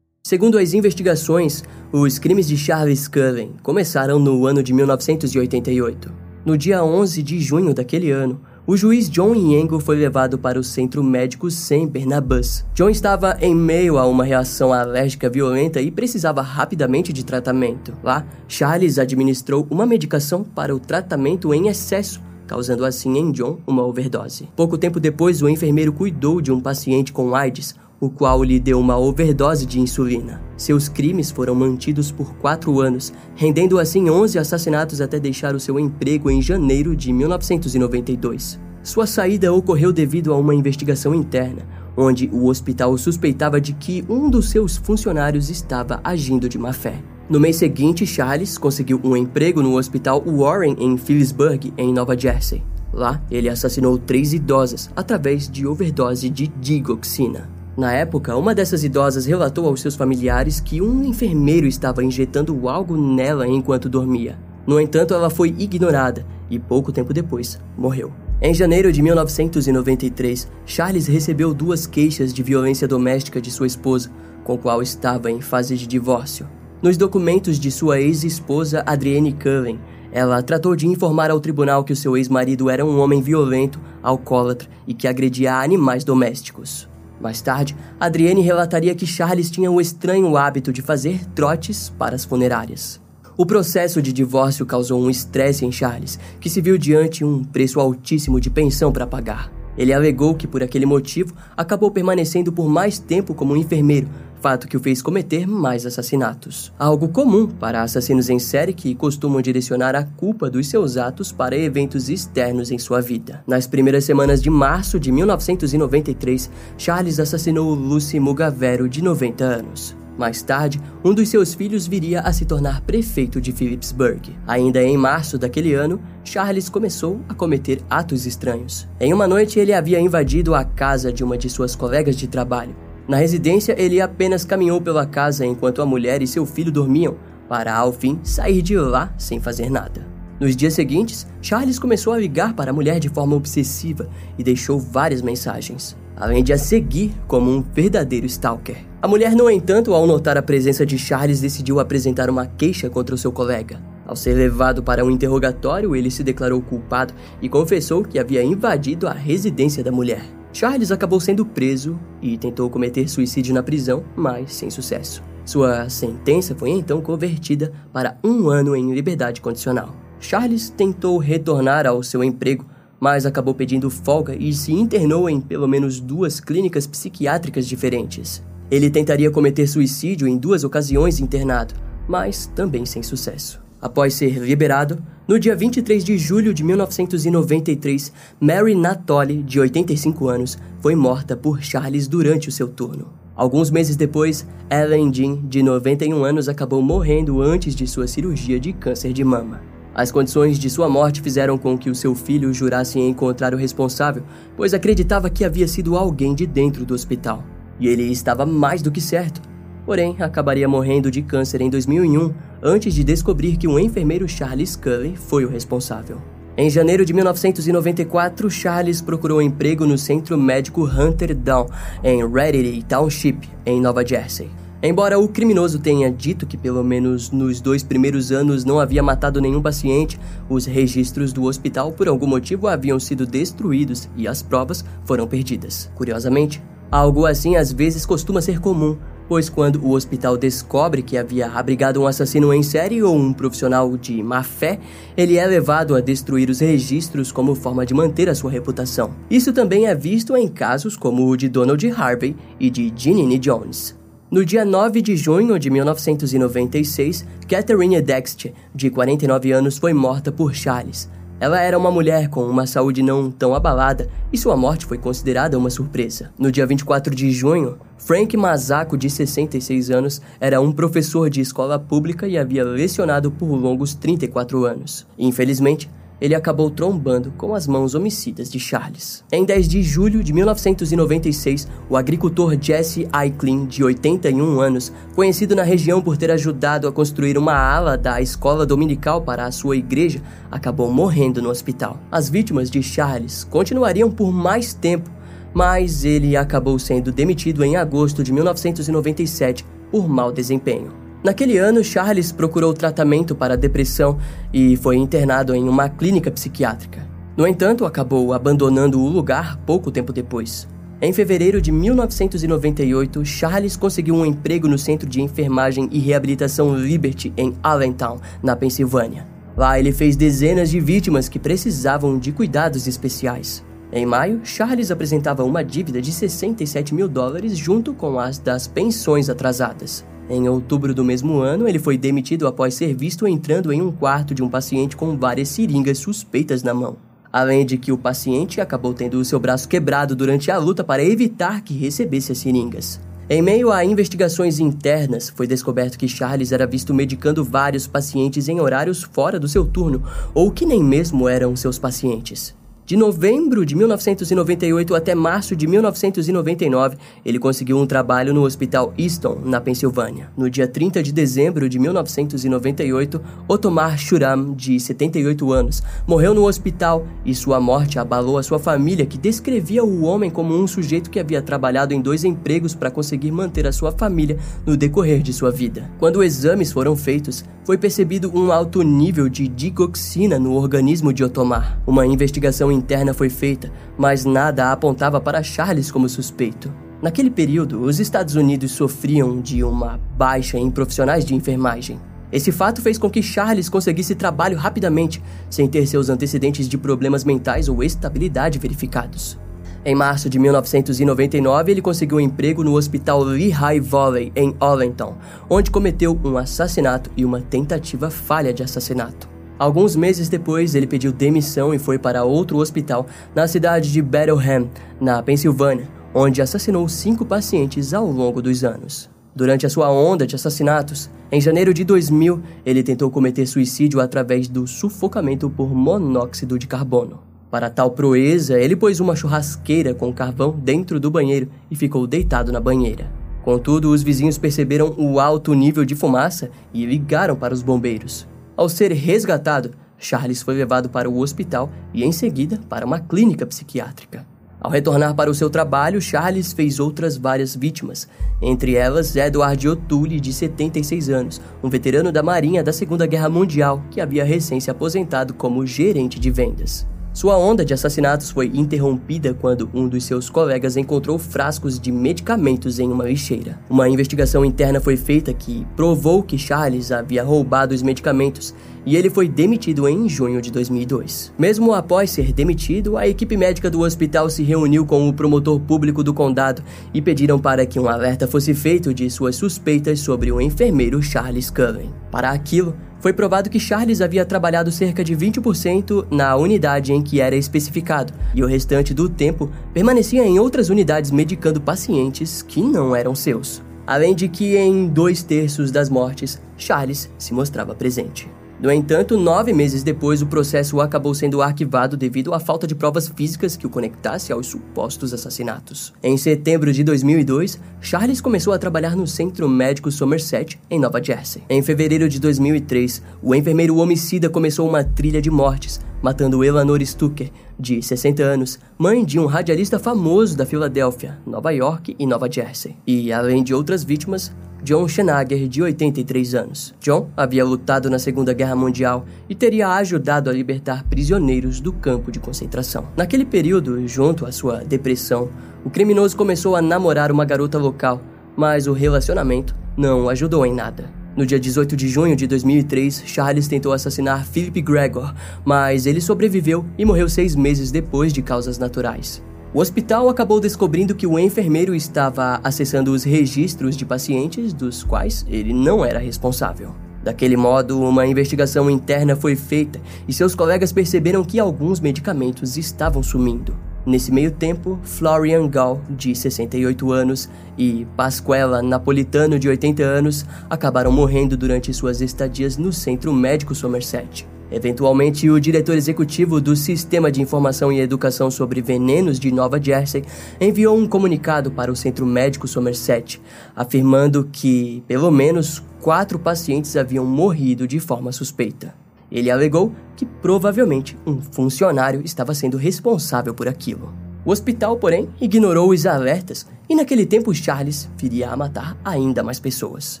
Segundo 0.26 0.56
as 0.56 0.72
investigações, 0.72 1.62
os 1.92 2.18
crimes 2.18 2.48
de 2.48 2.56
Charles 2.56 3.06
Cullen 3.06 3.52
começaram 3.62 4.18
no 4.18 4.46
ano 4.46 4.62
de 4.62 4.72
1988. 4.72 6.10
No 6.46 6.56
dia 6.56 6.82
11 6.82 7.22
de 7.22 7.38
junho 7.38 7.74
daquele 7.74 8.10
ano, 8.10 8.40
o 8.66 8.74
juiz 8.74 9.10
John 9.10 9.34
Yengo 9.34 9.78
foi 9.78 9.96
levado 9.96 10.38
para 10.38 10.58
o 10.58 10.64
centro 10.64 11.04
médico 11.04 11.50
sem 11.50 11.86
Bernabas. 11.86 12.64
John 12.74 12.88
estava 12.88 13.36
em 13.38 13.54
meio 13.54 13.98
a 13.98 14.06
uma 14.06 14.24
reação 14.24 14.72
alérgica 14.72 15.28
violenta 15.28 15.78
e 15.82 15.90
precisava 15.90 16.40
rapidamente 16.40 17.12
de 17.12 17.22
tratamento. 17.22 17.92
Lá, 18.02 18.26
Charles 18.48 18.98
administrou 18.98 19.66
uma 19.70 19.84
medicação 19.84 20.42
para 20.42 20.74
o 20.74 20.80
tratamento 20.80 21.52
em 21.52 21.68
excesso 21.68 22.22
causando 22.46 22.84
assim 22.84 23.16
em 23.16 23.32
John 23.32 23.58
uma 23.66 23.84
overdose. 23.84 24.48
Pouco 24.54 24.78
tempo 24.78 25.00
depois, 25.00 25.42
o 25.42 25.48
enfermeiro 25.48 25.92
cuidou 25.92 26.40
de 26.40 26.52
um 26.52 26.60
paciente 26.60 27.12
com 27.12 27.34
AIDS, 27.34 27.74
o 28.04 28.10
qual 28.10 28.42
lhe 28.44 28.60
deu 28.60 28.78
uma 28.78 28.98
overdose 28.98 29.64
de 29.64 29.80
insulina. 29.80 30.40
Seus 30.56 30.88
crimes 30.88 31.30
foram 31.30 31.54
mantidos 31.54 32.12
por 32.12 32.34
quatro 32.36 32.80
anos, 32.80 33.12
rendendo 33.34 33.78
assim 33.78 34.08
11 34.10 34.38
assassinatos 34.38 35.00
até 35.00 35.18
deixar 35.18 35.54
o 35.54 35.60
seu 35.60 35.78
emprego 35.78 36.30
em 36.30 36.42
janeiro 36.42 36.94
de 36.94 37.12
1992. 37.12 38.60
Sua 38.82 39.06
saída 39.06 39.52
ocorreu 39.52 39.92
devido 39.92 40.32
a 40.32 40.36
uma 40.36 40.54
investigação 40.54 41.14
interna, 41.14 41.66
onde 41.96 42.28
o 42.32 42.46
hospital 42.46 42.96
suspeitava 42.98 43.60
de 43.60 43.72
que 43.72 44.04
um 44.08 44.28
dos 44.28 44.50
seus 44.50 44.76
funcionários 44.76 45.48
estava 45.48 46.00
agindo 46.04 46.48
de 46.48 46.58
má 46.58 46.72
fé. 46.72 47.02
No 47.28 47.40
mês 47.40 47.56
seguinte, 47.56 48.06
Charles 48.06 48.58
conseguiu 48.58 49.00
um 49.02 49.16
emprego 49.16 49.62
no 49.62 49.78
hospital 49.78 50.22
Warren 50.26 50.76
em 50.78 50.98
Phillipsburg, 50.98 51.72
em 51.78 51.92
Nova 51.92 52.18
Jersey. 52.18 52.62
Lá, 52.92 53.22
ele 53.30 53.48
assassinou 53.48 53.98
três 53.98 54.34
idosas 54.34 54.90
através 54.94 55.48
de 55.48 55.66
overdose 55.66 56.28
de 56.28 56.46
digoxina. 56.46 57.48
Na 57.76 57.92
época, 57.92 58.36
uma 58.36 58.54
dessas 58.54 58.84
idosas 58.84 59.26
relatou 59.26 59.66
aos 59.66 59.80
seus 59.80 59.96
familiares 59.96 60.60
que 60.60 60.80
um 60.80 61.04
enfermeiro 61.04 61.66
estava 61.66 62.04
injetando 62.04 62.68
algo 62.68 62.96
nela 62.96 63.48
enquanto 63.48 63.88
dormia. 63.88 64.38
No 64.64 64.80
entanto, 64.80 65.12
ela 65.12 65.28
foi 65.28 65.48
ignorada 65.58 66.24
e 66.48 66.58
pouco 66.58 66.92
tempo 66.92 67.12
depois 67.12 67.60
morreu. 67.76 68.12
Em 68.40 68.54
janeiro 68.54 68.92
de 68.92 69.02
1993, 69.02 70.48
Charles 70.64 71.08
recebeu 71.08 71.52
duas 71.52 71.84
queixas 71.86 72.32
de 72.32 72.42
violência 72.44 72.86
doméstica 72.86 73.40
de 73.40 73.50
sua 73.50 73.66
esposa, 73.66 74.10
com 74.44 74.56
qual 74.56 74.80
estava 74.80 75.30
em 75.30 75.40
fase 75.40 75.76
de 75.76 75.86
divórcio. 75.86 76.46
Nos 76.80 76.96
documentos 76.96 77.58
de 77.58 77.70
sua 77.70 78.00
ex-esposa 78.00 78.84
Adrienne 78.86 79.32
Cullen, 79.32 79.80
ela 80.12 80.42
tratou 80.42 80.76
de 80.76 80.86
informar 80.86 81.30
ao 81.30 81.40
tribunal 81.40 81.82
que 81.82 81.92
o 81.92 81.96
seu 81.96 82.16
ex-marido 82.16 82.70
era 82.70 82.84
um 82.84 83.00
homem 83.00 83.20
violento, 83.20 83.80
alcoólatra 84.00 84.68
e 84.86 84.94
que 84.94 85.08
agredia 85.08 85.54
animais 85.54 86.04
domésticos. 86.04 86.88
Mais 87.24 87.40
tarde, 87.40 87.74
Adrienne 87.98 88.42
relataria 88.42 88.94
que 88.94 89.06
Charles 89.06 89.50
tinha 89.50 89.70
o 89.70 89.80
estranho 89.80 90.36
hábito 90.36 90.70
de 90.70 90.82
fazer 90.82 91.24
trotes 91.34 91.88
para 91.88 92.14
as 92.14 92.22
funerárias. 92.22 93.00
O 93.34 93.46
processo 93.46 94.02
de 94.02 94.12
divórcio 94.12 94.66
causou 94.66 95.00
um 95.00 95.08
estresse 95.08 95.64
em 95.64 95.72
Charles, 95.72 96.20
que 96.38 96.50
se 96.50 96.60
viu 96.60 96.76
diante 96.76 97.24
um 97.24 97.42
preço 97.42 97.80
altíssimo 97.80 98.38
de 98.38 98.50
pensão 98.50 98.92
para 98.92 99.06
pagar. 99.06 99.50
Ele 99.76 99.94
alegou 99.94 100.34
que, 100.34 100.46
por 100.46 100.62
aquele 100.62 100.84
motivo, 100.84 101.34
acabou 101.56 101.90
permanecendo 101.90 102.52
por 102.52 102.68
mais 102.68 102.98
tempo 102.98 103.32
como 103.32 103.56
enfermeiro, 103.56 104.06
fato 104.44 104.68
que 104.68 104.76
o 104.76 104.80
fez 104.80 105.00
cometer 105.00 105.46
mais 105.46 105.86
assassinatos. 105.86 106.70
Algo 106.78 107.08
comum 107.08 107.46
para 107.46 107.80
assassinos 107.80 108.28
em 108.28 108.38
série 108.38 108.74
que 108.74 108.94
costumam 108.94 109.40
direcionar 109.40 109.94
a 109.94 110.04
culpa 110.04 110.50
dos 110.50 110.68
seus 110.68 110.98
atos 110.98 111.32
para 111.32 111.56
eventos 111.56 112.10
externos 112.10 112.70
em 112.70 112.78
sua 112.78 113.00
vida. 113.00 113.42
Nas 113.46 113.66
primeiras 113.66 114.04
semanas 114.04 114.42
de 114.42 114.50
março 114.50 115.00
de 115.00 115.10
1993, 115.10 116.50
Charles 116.76 117.18
assassinou 117.18 117.72
Lucy 117.74 118.20
Mugavero, 118.20 118.86
de 118.86 119.02
90 119.02 119.42
anos. 119.42 119.96
Mais 120.18 120.42
tarde, 120.42 120.78
um 121.02 121.14
dos 121.14 121.30
seus 121.30 121.54
filhos 121.54 121.86
viria 121.86 122.20
a 122.20 122.30
se 122.30 122.44
tornar 122.44 122.82
prefeito 122.82 123.40
de 123.40 123.50
Phillipsburg. 123.50 124.36
Ainda 124.46 124.82
em 124.82 124.98
março 124.98 125.38
daquele 125.38 125.72
ano, 125.72 125.98
Charles 126.22 126.68
começou 126.68 127.18
a 127.30 127.34
cometer 127.34 127.80
atos 127.88 128.26
estranhos. 128.26 128.86
Em 129.00 129.14
uma 129.14 129.26
noite, 129.26 129.58
ele 129.58 129.72
havia 129.72 129.98
invadido 129.98 130.54
a 130.54 130.64
casa 130.66 131.10
de 131.10 131.24
uma 131.24 131.38
de 131.38 131.48
suas 131.48 131.74
colegas 131.74 132.14
de 132.14 132.28
trabalho 132.28 132.83
na 133.06 133.18
residência, 133.18 133.74
ele 133.78 134.00
apenas 134.00 134.44
caminhou 134.44 134.80
pela 134.80 135.04
casa 135.04 135.44
enquanto 135.44 135.82
a 135.82 135.86
mulher 135.86 136.22
e 136.22 136.26
seu 136.26 136.46
filho 136.46 136.72
dormiam, 136.72 137.16
para 137.48 137.74
ao 137.74 137.92
fim 137.92 138.18
sair 138.22 138.62
de 138.62 138.76
lá 138.76 139.12
sem 139.18 139.38
fazer 139.38 139.70
nada. 139.70 140.06
Nos 140.40 140.56
dias 140.56 140.74
seguintes, 140.74 141.26
Charles 141.42 141.78
começou 141.78 142.12
a 142.12 142.18
ligar 142.18 142.54
para 142.54 142.70
a 142.70 142.74
mulher 142.74 142.98
de 142.98 143.08
forma 143.08 143.36
obsessiva 143.36 144.08
e 144.38 144.42
deixou 144.42 144.80
várias 144.80 145.22
mensagens, 145.22 145.96
além 146.16 146.42
de 146.42 146.52
a 146.52 146.58
seguir 146.58 147.14
como 147.28 147.50
um 147.50 147.62
verdadeiro 147.62 148.26
stalker. 148.26 148.78
A 149.00 149.06
mulher, 149.06 149.36
no 149.36 149.50
entanto, 149.50 149.92
ao 149.92 150.06
notar 150.06 150.38
a 150.38 150.42
presença 150.42 150.84
de 150.86 150.98
Charles, 150.98 151.40
decidiu 151.40 151.78
apresentar 151.78 152.30
uma 152.30 152.46
queixa 152.46 152.88
contra 152.88 153.14
o 153.14 153.18
seu 153.18 153.30
colega. 153.30 153.78
Ao 154.06 154.16
ser 154.16 154.34
levado 154.34 154.82
para 154.82 155.04
um 155.04 155.10
interrogatório, 155.10 155.94
ele 155.94 156.10
se 156.10 156.24
declarou 156.24 156.60
culpado 156.60 157.14
e 157.40 157.48
confessou 157.48 158.02
que 158.02 158.18
havia 158.18 158.42
invadido 158.42 159.06
a 159.06 159.12
residência 159.12 159.84
da 159.84 159.92
mulher. 159.92 160.24
Charles 160.54 160.92
acabou 160.92 161.18
sendo 161.18 161.44
preso 161.44 161.98
e 162.22 162.38
tentou 162.38 162.70
cometer 162.70 163.08
suicídio 163.08 163.52
na 163.52 163.60
prisão, 163.60 164.04
mas 164.14 164.54
sem 164.54 164.70
sucesso. 164.70 165.20
Sua 165.44 165.88
sentença 165.90 166.54
foi 166.54 166.70
então 166.70 167.02
convertida 167.02 167.72
para 167.92 168.16
um 168.22 168.48
ano 168.48 168.76
em 168.76 168.94
liberdade 168.94 169.40
condicional. 169.40 169.96
Charles 170.20 170.70
tentou 170.70 171.18
retornar 171.18 171.88
ao 171.88 172.04
seu 172.04 172.22
emprego, 172.22 172.64
mas 173.00 173.26
acabou 173.26 173.52
pedindo 173.52 173.90
folga 173.90 174.36
e 174.36 174.52
se 174.52 174.72
internou 174.72 175.28
em 175.28 175.40
pelo 175.40 175.66
menos 175.66 175.98
duas 175.98 176.38
clínicas 176.38 176.86
psiquiátricas 176.86 177.66
diferentes. 177.66 178.40
Ele 178.70 178.88
tentaria 178.88 179.32
cometer 179.32 179.66
suicídio 179.66 180.28
em 180.28 180.38
duas 180.38 180.62
ocasiões 180.62 181.18
internado, 181.18 181.74
mas 182.08 182.46
também 182.54 182.86
sem 182.86 183.02
sucesso. 183.02 183.63
Após 183.84 184.14
ser 184.14 184.38
liberado, 184.38 184.96
no 185.28 185.38
dia 185.38 185.54
23 185.54 186.02
de 186.02 186.16
julho 186.16 186.54
de 186.54 186.64
1993, 186.64 188.14
Mary 188.40 188.74
Natoli, 188.74 189.42
de 189.42 189.60
85 189.60 190.26
anos, 190.26 190.56
foi 190.80 190.94
morta 190.94 191.36
por 191.36 191.62
Charles 191.62 192.08
durante 192.08 192.48
o 192.48 192.52
seu 192.52 192.66
turno. 192.66 193.12
Alguns 193.36 193.70
meses 193.70 193.94
depois, 193.94 194.46
Ellen 194.70 195.12
Jean, 195.12 195.36
de 195.46 195.62
91 195.62 196.24
anos, 196.24 196.48
acabou 196.48 196.80
morrendo 196.80 197.42
antes 197.42 197.74
de 197.74 197.86
sua 197.86 198.06
cirurgia 198.06 198.58
de 198.58 198.72
câncer 198.72 199.12
de 199.12 199.22
mama. 199.22 199.60
As 199.94 200.10
condições 200.10 200.58
de 200.58 200.70
sua 200.70 200.88
morte 200.88 201.20
fizeram 201.20 201.58
com 201.58 201.76
que 201.76 201.90
o 201.90 201.94
seu 201.94 202.14
filho 202.14 202.54
jurasse 202.54 202.98
encontrar 202.98 203.52
o 203.52 203.58
responsável, 203.58 204.22
pois 204.56 204.72
acreditava 204.72 205.28
que 205.28 205.44
havia 205.44 205.68
sido 205.68 205.94
alguém 205.94 206.34
de 206.34 206.46
dentro 206.46 206.86
do 206.86 206.94
hospital. 206.94 207.44
E 207.78 207.86
ele 207.86 208.04
estava 208.04 208.46
mais 208.46 208.80
do 208.80 208.90
que 208.90 209.02
certo 209.02 209.42
porém 209.84 210.16
acabaria 210.20 210.68
morrendo 210.68 211.10
de 211.10 211.22
câncer 211.22 211.60
em 211.60 211.70
2001 211.70 212.32
antes 212.62 212.94
de 212.94 213.04
descobrir 213.04 213.56
que 213.56 213.68
o 213.68 213.78
enfermeiro 213.78 214.28
Charles 214.28 214.76
Cully 214.76 215.16
foi 215.16 215.44
o 215.44 215.48
responsável. 215.48 216.20
Em 216.56 216.70
janeiro 216.70 217.04
de 217.04 217.12
1994, 217.12 218.48
Charles 218.48 219.00
procurou 219.00 219.42
emprego 219.42 219.84
no 219.86 219.98
centro 219.98 220.38
médico 220.38 220.84
Hunter 220.84 221.34
Down, 221.34 221.66
em 222.02 222.24
Rarity 222.24 222.84
Township, 222.84 223.48
em 223.66 223.80
Nova 223.80 224.06
Jersey. 224.06 224.48
Embora 224.80 225.18
o 225.18 225.26
criminoso 225.26 225.78
tenha 225.78 226.12
dito 226.12 226.46
que 226.46 226.58
pelo 226.58 226.84
menos 226.84 227.30
nos 227.30 227.60
dois 227.60 227.82
primeiros 227.82 228.30
anos 228.30 228.64
não 228.64 228.78
havia 228.78 229.02
matado 229.02 229.40
nenhum 229.40 229.62
paciente, 229.62 230.20
os 230.46 230.66
registros 230.66 231.32
do 231.32 231.44
hospital 231.44 231.90
por 231.90 232.06
algum 232.06 232.26
motivo 232.26 232.68
haviam 232.68 233.00
sido 233.00 233.26
destruídos 233.26 234.08
e 234.14 234.28
as 234.28 234.42
provas 234.42 234.84
foram 235.04 235.26
perdidas. 235.26 235.90
Curiosamente, 235.94 236.62
algo 236.90 237.24
assim 237.24 237.56
às 237.56 237.72
vezes 237.72 238.04
costuma 238.04 238.42
ser 238.42 238.60
comum, 238.60 238.96
pois 239.28 239.48
quando 239.48 239.84
o 239.84 239.92
hospital 239.92 240.36
descobre 240.36 241.02
que 241.02 241.16
havia 241.16 241.48
abrigado 241.48 242.00
um 242.00 242.06
assassino 242.06 242.52
em 242.52 242.62
série 242.62 243.02
ou 243.02 243.16
um 243.16 243.32
profissional 243.32 243.96
de 243.96 244.22
má 244.22 244.42
fé, 244.42 244.78
ele 245.16 245.36
é 245.36 245.46
levado 245.46 245.94
a 245.94 246.00
destruir 246.00 246.50
os 246.50 246.60
registros 246.60 247.32
como 247.32 247.54
forma 247.54 247.86
de 247.86 247.94
manter 247.94 248.28
a 248.28 248.34
sua 248.34 248.50
reputação. 248.50 249.10
Isso 249.30 249.52
também 249.52 249.86
é 249.86 249.94
visto 249.94 250.36
em 250.36 250.48
casos 250.48 250.96
como 250.96 251.26
o 251.28 251.36
de 251.36 251.48
Donald 251.48 251.90
Harvey 251.90 252.36
e 252.58 252.70
de 252.70 252.92
Ginny 252.94 253.38
Jones. 253.38 253.96
No 254.30 254.44
dia 254.44 254.64
9 254.64 255.00
de 255.00 255.16
junho 255.16 255.58
de 255.58 255.70
1996, 255.70 257.24
Catherine 257.48 258.00
Dexter, 258.00 258.52
de 258.74 258.90
49 258.90 259.52
anos, 259.52 259.78
foi 259.78 259.92
morta 259.92 260.32
por 260.32 260.52
Charles, 260.54 261.08
ela 261.44 261.60
era 261.60 261.76
uma 261.76 261.90
mulher 261.90 262.28
com 262.30 262.42
uma 262.42 262.66
saúde 262.66 263.02
não 263.02 263.30
tão 263.30 263.54
abalada 263.54 264.08
e 264.32 264.38
sua 264.38 264.56
morte 264.56 264.86
foi 264.86 264.96
considerada 264.96 265.58
uma 265.58 265.68
surpresa. 265.68 266.30
No 266.38 266.50
dia 266.50 266.66
24 266.66 267.14
de 267.14 267.30
junho, 267.32 267.76
Frank 267.98 268.34
Mazako, 268.34 268.96
de 268.96 269.10
66 269.10 269.90
anos, 269.90 270.22
era 270.40 270.58
um 270.58 270.72
professor 270.72 271.28
de 271.28 271.42
escola 271.42 271.78
pública 271.78 272.26
e 272.26 272.38
havia 272.38 272.64
lecionado 272.64 273.30
por 273.30 273.48
longos 273.48 273.92
34 273.94 274.64
anos. 274.64 275.06
Infelizmente, 275.18 275.90
ele 276.20 276.34
acabou 276.34 276.70
trombando 276.70 277.32
com 277.36 277.54
as 277.54 277.66
mãos 277.66 277.94
homicidas 277.94 278.50
de 278.50 278.58
Charles. 278.58 279.24
Em 279.32 279.44
10 279.44 279.68
de 279.68 279.82
julho 279.82 280.22
de 280.22 280.32
1996, 280.32 281.68
o 281.88 281.96
agricultor 281.96 282.56
Jesse 282.60 283.08
Eichling, 283.14 283.66
de 283.66 283.82
81 283.82 284.60
anos, 284.60 284.92
conhecido 285.14 285.54
na 285.54 285.62
região 285.62 286.00
por 286.00 286.16
ter 286.16 286.30
ajudado 286.30 286.88
a 286.88 286.92
construir 286.92 287.36
uma 287.36 287.54
ala 287.54 287.96
da 287.96 288.20
escola 288.20 288.64
dominical 288.64 289.22
para 289.22 289.44
a 289.44 289.52
sua 289.52 289.76
igreja, 289.76 290.22
acabou 290.50 290.90
morrendo 290.90 291.42
no 291.42 291.50
hospital. 291.50 291.98
As 292.10 292.28
vítimas 292.28 292.70
de 292.70 292.82
Charles 292.82 293.44
continuariam 293.44 294.10
por 294.10 294.32
mais 294.32 294.72
tempo, 294.72 295.10
mas 295.52 296.04
ele 296.04 296.36
acabou 296.36 296.78
sendo 296.78 297.12
demitido 297.12 297.64
em 297.64 297.76
agosto 297.76 298.22
de 298.22 298.32
1997 298.32 299.64
por 299.90 300.08
mau 300.08 300.32
desempenho. 300.32 301.03
Naquele 301.24 301.56
ano, 301.56 301.82
Charles 301.82 302.30
procurou 302.30 302.74
tratamento 302.74 303.34
para 303.34 303.56
depressão 303.56 304.18
e 304.52 304.76
foi 304.76 304.96
internado 304.96 305.54
em 305.54 305.66
uma 305.66 305.88
clínica 305.88 306.30
psiquiátrica. 306.30 307.08
No 307.34 307.46
entanto, 307.46 307.86
acabou 307.86 308.34
abandonando 308.34 309.00
o 309.00 309.08
lugar 309.08 309.56
pouco 309.64 309.90
tempo 309.90 310.12
depois. 310.12 310.68
Em 311.00 311.14
fevereiro 311.14 311.62
de 311.62 311.72
1998, 311.72 313.24
Charles 313.24 313.74
conseguiu 313.74 314.14
um 314.14 314.26
emprego 314.26 314.68
no 314.68 314.76
Centro 314.76 315.08
de 315.08 315.22
Enfermagem 315.22 315.88
e 315.90 315.98
Reabilitação 315.98 316.76
Liberty 316.76 317.32
em 317.38 317.54
Allentown, 317.62 318.20
na 318.42 318.54
Pensilvânia. 318.54 319.26
Lá 319.56 319.78
ele 319.78 319.92
fez 319.92 320.16
dezenas 320.16 320.68
de 320.68 320.78
vítimas 320.78 321.26
que 321.26 321.38
precisavam 321.38 322.18
de 322.18 322.32
cuidados 322.32 322.86
especiais. 322.86 323.64
Em 323.90 324.04
maio, 324.04 324.40
Charles 324.44 324.90
apresentava 324.90 325.42
uma 325.42 325.64
dívida 325.64 326.02
de 326.02 326.12
67 326.12 326.94
mil 326.94 327.08
dólares 327.08 327.56
junto 327.56 327.94
com 327.94 328.18
as 328.18 328.38
das 328.38 328.66
pensões 328.66 329.30
atrasadas. 329.30 330.04
Em 330.28 330.48
outubro 330.48 330.94
do 330.94 331.04
mesmo 331.04 331.40
ano, 331.40 331.68
ele 331.68 331.78
foi 331.78 331.98
demitido 331.98 332.46
após 332.46 332.74
ser 332.74 332.94
visto 332.94 333.26
entrando 333.26 333.70
em 333.70 333.82
um 333.82 333.92
quarto 333.92 334.34
de 334.34 334.42
um 334.42 334.48
paciente 334.48 334.96
com 334.96 335.18
várias 335.18 335.50
seringas 335.50 335.98
suspeitas 335.98 336.62
na 336.62 336.72
mão. 336.72 336.96
Além 337.30 337.66
de 337.66 337.76
que 337.76 337.92
o 337.92 337.98
paciente 337.98 338.60
acabou 338.60 338.94
tendo 338.94 339.18
o 339.18 339.24
seu 339.24 339.38
braço 339.38 339.68
quebrado 339.68 340.16
durante 340.16 340.50
a 340.50 340.56
luta 340.56 340.82
para 340.82 341.04
evitar 341.04 341.62
que 341.62 341.74
recebesse 341.74 342.32
as 342.32 342.38
seringas. 342.38 343.00
Em 343.28 343.42
meio 343.42 343.70
a 343.70 343.84
investigações 343.84 344.58
internas, 344.58 345.30
foi 345.30 345.46
descoberto 345.46 345.98
que 345.98 346.08
Charles 346.08 346.52
era 346.52 346.66
visto 346.66 346.94
medicando 346.94 347.44
vários 347.44 347.86
pacientes 347.86 348.48
em 348.48 348.60
horários 348.60 349.02
fora 349.02 349.38
do 349.38 349.48
seu 349.48 349.64
turno, 349.66 350.02
ou 350.34 350.50
que 350.50 350.64
nem 350.64 350.82
mesmo 350.82 351.28
eram 351.28 351.56
seus 351.56 351.78
pacientes. 351.78 352.54
De 352.86 352.98
novembro 352.98 353.64
de 353.64 353.74
1998 353.74 354.94
até 354.94 355.14
março 355.14 355.56
de 355.56 355.66
1999, 355.66 356.98
ele 357.24 357.38
conseguiu 357.38 357.78
um 357.78 357.86
trabalho 357.86 358.34
no 358.34 358.42
Hospital 358.42 358.92
Easton, 358.98 359.40
na 359.42 359.58
Pensilvânia. 359.58 360.30
No 360.36 360.50
dia 360.50 360.68
30 360.68 361.02
de 361.02 361.10
dezembro 361.10 361.66
de 361.66 361.78
1998, 361.78 363.22
Otomar 363.48 363.96
Shuram, 363.96 364.52
de 364.52 364.78
78 364.78 365.50
anos, 365.50 365.82
morreu 366.06 366.34
no 366.34 366.46
hospital 366.46 367.06
e 367.24 367.34
sua 367.34 367.58
morte 367.58 367.98
abalou 367.98 368.36
a 368.36 368.42
sua 368.42 368.58
família, 368.58 369.06
que 369.06 369.16
descrevia 369.16 369.82
o 369.82 370.02
homem 370.02 370.28
como 370.28 370.54
um 370.54 370.66
sujeito 370.66 371.08
que 371.08 371.18
havia 371.18 371.40
trabalhado 371.40 371.94
em 371.94 372.02
dois 372.02 372.22
empregos 372.22 372.74
para 372.74 372.90
conseguir 372.90 373.30
manter 373.30 373.66
a 373.66 373.72
sua 373.72 373.92
família 373.92 374.36
no 374.66 374.76
decorrer 374.76 375.22
de 375.22 375.32
sua 375.32 375.50
vida. 375.50 375.90
Quando 375.98 376.22
exames 376.22 376.70
foram 376.70 376.94
feitos, 376.94 377.46
foi 377.64 377.78
percebido 377.78 378.30
um 378.34 378.52
alto 378.52 378.82
nível 378.82 379.26
de 379.26 379.48
digoxina 379.48 380.38
no 380.38 380.52
organismo 380.52 381.14
de 381.14 381.24
Otomar. 381.24 381.80
Uma 381.86 382.06
investigação 382.06 382.70
interna 382.74 383.14
foi 383.14 383.30
feita, 383.30 383.72
mas 383.96 384.24
nada 384.24 384.72
apontava 384.72 385.20
para 385.20 385.42
Charles 385.42 385.90
como 385.90 386.08
suspeito. 386.08 386.72
Naquele 387.00 387.30
período, 387.30 387.82
os 387.82 388.00
Estados 388.00 388.34
Unidos 388.34 388.72
sofriam 388.72 389.40
de 389.40 389.62
uma 389.62 390.00
baixa 390.16 390.58
em 390.58 390.70
profissionais 390.70 391.24
de 391.24 391.34
enfermagem. 391.34 392.00
Esse 392.32 392.50
fato 392.50 392.82
fez 392.82 392.98
com 392.98 393.08
que 393.08 393.22
Charles 393.22 393.68
conseguisse 393.68 394.14
trabalho 394.14 394.56
rapidamente, 394.56 395.22
sem 395.48 395.68
ter 395.68 395.86
seus 395.86 396.08
antecedentes 396.08 396.68
de 396.68 396.76
problemas 396.76 397.22
mentais 397.22 397.68
ou 397.68 397.82
estabilidade 397.82 398.58
verificados. 398.58 399.38
Em 399.84 399.94
março 399.94 400.30
de 400.30 400.38
1999, 400.38 401.70
ele 401.70 401.82
conseguiu 401.82 402.16
um 402.16 402.20
emprego 402.20 402.64
no 402.64 402.74
Hospital 402.74 403.22
Lehigh 403.22 403.80
Valley, 403.80 404.32
em 404.34 404.56
Arlington, 404.58 405.14
onde 405.48 405.70
cometeu 405.70 406.18
um 406.24 406.38
assassinato 406.38 407.10
e 407.14 407.24
uma 407.24 407.42
tentativa 407.42 408.08
falha 408.08 408.52
de 408.52 408.62
assassinato. 408.62 409.33
Alguns 409.64 409.96
meses 409.96 410.28
depois, 410.28 410.74
ele 410.74 410.86
pediu 410.86 411.10
demissão 411.10 411.72
e 411.72 411.78
foi 411.78 411.98
para 411.98 412.22
outro 412.22 412.58
hospital 412.58 413.06
na 413.34 413.48
cidade 413.48 413.90
de 413.90 414.02
Bethlehem, 414.02 414.70
na 415.00 415.22
Pensilvânia, 415.22 415.88
onde 416.12 416.42
assassinou 416.42 416.86
cinco 416.86 417.24
pacientes 417.24 417.94
ao 417.94 418.06
longo 418.06 418.42
dos 418.42 418.62
anos. 418.62 419.08
Durante 419.34 419.64
a 419.64 419.70
sua 419.70 419.90
onda 419.90 420.26
de 420.26 420.34
assassinatos, 420.34 421.08
em 421.32 421.40
janeiro 421.40 421.72
de 421.72 421.82
2000, 421.82 422.42
ele 422.66 422.82
tentou 422.82 423.10
cometer 423.10 423.46
suicídio 423.46 424.00
através 424.00 424.48
do 424.48 424.66
sufocamento 424.66 425.48
por 425.48 425.74
monóxido 425.74 426.58
de 426.58 426.66
carbono. 426.66 427.22
Para 427.50 427.70
tal 427.70 427.92
proeza, 427.92 428.60
ele 428.60 428.76
pôs 428.76 429.00
uma 429.00 429.16
churrasqueira 429.16 429.94
com 429.94 430.12
carvão 430.12 430.50
dentro 430.62 431.00
do 431.00 431.10
banheiro 431.10 431.48
e 431.70 431.74
ficou 431.74 432.06
deitado 432.06 432.52
na 432.52 432.60
banheira. 432.60 433.10
Contudo, 433.42 433.92
os 433.92 434.02
vizinhos 434.02 434.36
perceberam 434.36 434.94
o 434.98 435.18
alto 435.18 435.54
nível 435.54 435.86
de 435.86 435.94
fumaça 435.94 436.50
e 436.74 436.84
ligaram 436.84 437.34
para 437.34 437.54
os 437.54 437.62
bombeiros. 437.62 438.28
Ao 438.56 438.68
ser 438.68 438.92
resgatado, 438.92 439.72
Charles 439.98 440.42
foi 440.42 440.54
levado 440.54 440.88
para 440.88 441.10
o 441.10 441.18
hospital 441.18 441.70
e, 441.92 442.04
em 442.04 442.12
seguida, 442.12 442.60
para 442.68 442.86
uma 442.86 443.00
clínica 443.00 443.44
psiquiátrica. 443.44 444.26
Ao 444.60 444.70
retornar 444.70 445.14
para 445.14 445.30
o 445.30 445.34
seu 445.34 445.50
trabalho, 445.50 446.00
Charles 446.00 446.52
fez 446.52 446.78
outras 446.78 447.16
várias 447.16 447.54
vítimas, 447.54 448.08
entre 448.40 448.76
elas 448.76 449.14
Edward 449.14 449.68
O'Toole, 449.68 450.20
de 450.20 450.32
76 450.32 451.10
anos, 451.10 451.40
um 451.62 451.68
veterano 451.68 452.10
da 452.10 452.22
Marinha 452.22 452.62
da 452.62 452.72
Segunda 452.72 453.06
Guerra 453.06 453.28
Mundial 453.28 453.82
que 453.90 454.00
havia 454.00 454.24
recém 454.24 454.60
se 454.60 454.70
aposentado 454.70 455.34
como 455.34 455.66
gerente 455.66 456.18
de 456.18 456.30
vendas. 456.30 456.86
Sua 457.14 457.38
onda 457.38 457.64
de 457.64 457.72
assassinatos 457.72 458.32
foi 458.32 458.50
interrompida 458.52 459.32
quando 459.32 459.70
um 459.72 459.86
dos 459.86 460.02
seus 460.02 460.28
colegas 460.28 460.76
encontrou 460.76 461.16
frascos 461.16 461.78
de 461.78 461.92
medicamentos 461.92 462.80
em 462.80 462.90
uma 462.90 463.04
lixeira. 463.04 463.56
Uma 463.70 463.88
investigação 463.88 464.44
interna 464.44 464.80
foi 464.80 464.96
feita 464.96 465.32
que 465.32 465.64
provou 465.76 466.24
que 466.24 466.36
Charles 466.36 466.90
havia 466.90 467.22
roubado 467.22 467.72
os 467.72 467.82
medicamentos 467.82 468.52
e 468.84 468.96
ele 468.96 469.08
foi 469.08 469.28
demitido 469.28 469.88
em 469.88 470.08
junho 470.08 470.42
de 470.42 470.50
2002. 470.50 471.32
Mesmo 471.38 471.72
após 471.72 472.10
ser 472.10 472.32
demitido, 472.32 472.96
a 472.96 473.06
equipe 473.06 473.36
médica 473.36 473.70
do 473.70 473.82
hospital 473.82 474.28
se 474.28 474.42
reuniu 474.42 474.84
com 474.84 475.08
o 475.08 475.12
promotor 475.14 475.60
público 475.60 476.02
do 476.02 476.12
condado 476.12 476.64
e 476.92 477.00
pediram 477.00 477.38
para 477.38 477.64
que 477.64 477.78
um 477.78 477.88
alerta 477.88 478.26
fosse 478.26 478.52
feito 478.54 478.92
de 478.92 479.08
suas 479.08 479.36
suspeitas 479.36 480.00
sobre 480.00 480.32
o 480.32 480.40
enfermeiro 480.40 481.00
Charles 481.00 481.48
Cullen. 481.48 481.94
Para 482.10 482.30
aquilo, 482.30 482.74
foi 483.04 483.12
provado 483.12 483.50
que 483.50 483.60
Charles 483.60 484.00
havia 484.00 484.24
trabalhado 484.24 484.72
cerca 484.72 485.04
de 485.04 485.14
20% 485.14 486.06
na 486.10 486.34
unidade 486.36 486.90
em 486.90 487.02
que 487.02 487.20
era 487.20 487.36
especificado, 487.36 488.14
e 488.34 488.42
o 488.42 488.46
restante 488.46 488.94
do 488.94 489.10
tempo 489.10 489.50
permanecia 489.74 490.24
em 490.24 490.38
outras 490.38 490.70
unidades 490.70 491.10
medicando 491.10 491.60
pacientes 491.60 492.40
que 492.40 492.62
não 492.62 492.96
eram 492.96 493.14
seus. 493.14 493.62
Além 493.86 494.14
de 494.14 494.26
que, 494.26 494.56
em 494.56 494.88
dois 494.88 495.22
terços 495.22 495.70
das 495.70 495.90
mortes, 495.90 496.40
Charles 496.56 497.10
se 497.18 497.34
mostrava 497.34 497.74
presente. 497.74 498.26
No 498.60 498.70
entanto, 498.70 499.18
nove 499.18 499.52
meses 499.52 499.82
depois, 499.82 500.22
o 500.22 500.26
processo 500.26 500.80
acabou 500.80 501.12
sendo 501.12 501.42
arquivado 501.42 501.96
devido 501.96 502.32
à 502.32 502.38
falta 502.38 502.66
de 502.66 502.74
provas 502.74 503.08
físicas 503.08 503.56
que 503.56 503.66
o 503.66 503.70
conectasse 503.70 504.32
aos 504.32 504.46
supostos 504.46 505.12
assassinatos. 505.12 505.92
Em 506.02 506.16
setembro 506.16 506.72
de 506.72 506.84
2002, 506.84 507.60
Charles 507.80 508.20
começou 508.20 508.52
a 508.52 508.58
trabalhar 508.58 508.94
no 508.94 509.06
Centro 509.06 509.48
Médico 509.48 509.90
Somerset, 509.90 510.58
em 510.70 510.78
Nova 510.78 511.02
Jersey. 511.02 511.42
Em 511.48 511.62
fevereiro 511.62 512.08
de 512.08 512.20
2003, 512.20 513.02
o 513.22 513.34
enfermeiro 513.34 513.76
homicida 513.76 514.30
começou 514.30 514.68
uma 514.68 514.84
trilha 514.84 515.20
de 515.20 515.30
mortes, 515.30 515.80
matando 516.00 516.44
Eleanor 516.44 516.80
Stucker, 516.84 517.30
de 517.58 517.82
60 517.82 518.22
anos, 518.22 518.58
mãe 518.78 519.04
de 519.04 519.18
um 519.18 519.26
radialista 519.26 519.78
famoso 519.78 520.36
da 520.36 520.46
Filadélfia, 520.46 521.18
Nova 521.26 521.50
York 521.50 521.96
e 521.98 522.06
Nova 522.06 522.30
Jersey. 522.30 522.76
E, 522.86 523.12
além 523.12 523.42
de 523.42 523.52
outras 523.52 523.82
vítimas, 523.82 524.32
John 524.64 524.88
Schenager, 524.88 525.46
de 525.46 525.62
83 525.62 526.34
anos. 526.34 526.74
John 526.80 527.10
havia 527.14 527.44
lutado 527.44 527.90
na 527.90 527.98
Segunda 527.98 528.32
Guerra 528.32 528.56
Mundial 528.56 529.04
e 529.28 529.34
teria 529.34 529.68
ajudado 529.68 530.30
a 530.30 530.32
libertar 530.32 530.84
prisioneiros 530.84 531.60
do 531.60 531.70
campo 531.70 532.10
de 532.10 532.18
concentração. 532.18 532.88
Naquele 532.96 533.26
período, 533.26 533.86
junto 533.86 534.24
à 534.24 534.32
sua 534.32 534.64
depressão, 534.64 535.28
o 535.62 535.68
criminoso 535.68 536.16
começou 536.16 536.56
a 536.56 536.62
namorar 536.62 537.12
uma 537.12 537.26
garota 537.26 537.58
local, 537.58 538.00
mas 538.34 538.66
o 538.66 538.72
relacionamento 538.72 539.54
não 539.76 540.08
ajudou 540.08 540.46
em 540.46 540.54
nada. 540.54 540.90
No 541.14 541.26
dia 541.26 541.38
18 541.38 541.76
de 541.76 541.86
junho 541.86 542.16
de 542.16 542.26
2003, 542.26 543.02
Charles 543.04 543.46
tentou 543.46 543.72
assassinar 543.74 544.24
Philip 544.24 544.62
Gregor, 544.62 545.14
mas 545.44 545.84
ele 545.84 546.00
sobreviveu 546.00 546.64
e 546.78 546.86
morreu 546.86 547.08
seis 547.08 547.36
meses 547.36 547.70
depois 547.70 548.14
de 548.14 548.22
causas 548.22 548.56
naturais. 548.56 549.22
O 549.54 549.60
hospital 549.60 550.08
acabou 550.08 550.40
descobrindo 550.40 550.96
que 550.96 551.06
o 551.06 551.16
enfermeiro 551.16 551.76
estava 551.76 552.40
acessando 552.42 552.90
os 552.90 553.04
registros 553.04 553.76
de 553.76 553.86
pacientes 553.86 554.52
dos 554.52 554.82
quais 554.82 555.24
ele 555.28 555.52
não 555.52 555.84
era 555.84 556.00
responsável. 556.00 556.74
Daquele 557.04 557.36
modo, 557.36 557.80
uma 557.80 558.04
investigação 558.04 558.68
interna 558.68 559.14
foi 559.14 559.36
feita 559.36 559.80
e 560.08 560.12
seus 560.12 560.34
colegas 560.34 560.72
perceberam 560.72 561.22
que 561.22 561.38
alguns 561.38 561.78
medicamentos 561.78 562.56
estavam 562.56 563.00
sumindo. 563.00 563.56
Nesse 563.86 564.10
meio 564.10 564.32
tempo, 564.32 564.76
Florian 564.82 565.46
Gall, 565.46 565.80
de 565.88 566.16
68 566.16 566.90
anos, 566.90 567.30
e 567.56 567.86
Pasquella 567.96 568.60
Napolitano, 568.60 569.38
de 569.38 569.48
80 569.48 569.84
anos, 569.84 570.26
acabaram 570.50 570.90
morrendo 570.90 571.36
durante 571.36 571.72
suas 571.72 572.00
estadias 572.00 572.56
no 572.56 572.72
Centro 572.72 573.12
Médico 573.12 573.54
Somerset. 573.54 574.26
Eventualmente, 574.54 575.28
o 575.28 575.40
diretor 575.40 575.76
executivo 575.76 576.40
do 576.40 576.54
Sistema 576.54 577.10
de 577.10 577.20
Informação 577.20 577.72
e 577.72 577.80
Educação 577.80 578.30
sobre 578.30 578.62
Venenos 578.62 579.18
de 579.18 579.32
Nova 579.32 579.60
Jersey 579.60 580.04
enviou 580.40 580.78
um 580.78 580.86
comunicado 580.86 581.50
para 581.50 581.72
o 581.72 581.76
Centro 581.76 582.06
Médico 582.06 582.46
Somerset, 582.46 583.20
afirmando 583.56 584.28
que, 584.30 584.84
pelo 584.86 585.10
menos, 585.10 585.60
quatro 585.80 586.20
pacientes 586.20 586.76
haviam 586.76 587.04
morrido 587.04 587.66
de 587.66 587.80
forma 587.80 588.12
suspeita. 588.12 588.72
Ele 589.10 589.28
alegou 589.28 589.72
que 589.96 590.06
provavelmente 590.06 590.96
um 591.04 591.20
funcionário 591.20 592.02
estava 592.04 592.32
sendo 592.32 592.56
responsável 592.56 593.34
por 593.34 593.48
aquilo. 593.48 593.92
O 594.24 594.30
hospital, 594.30 594.76
porém, 594.76 595.08
ignorou 595.20 595.70
os 595.70 595.84
alertas 595.84 596.46
e 596.68 596.76
naquele 596.76 597.04
tempo 597.04 597.34
Charles 597.34 597.90
viria 597.98 598.30
a 598.30 598.36
matar 598.36 598.78
ainda 598.84 599.20
mais 599.20 599.40
pessoas. 599.40 600.00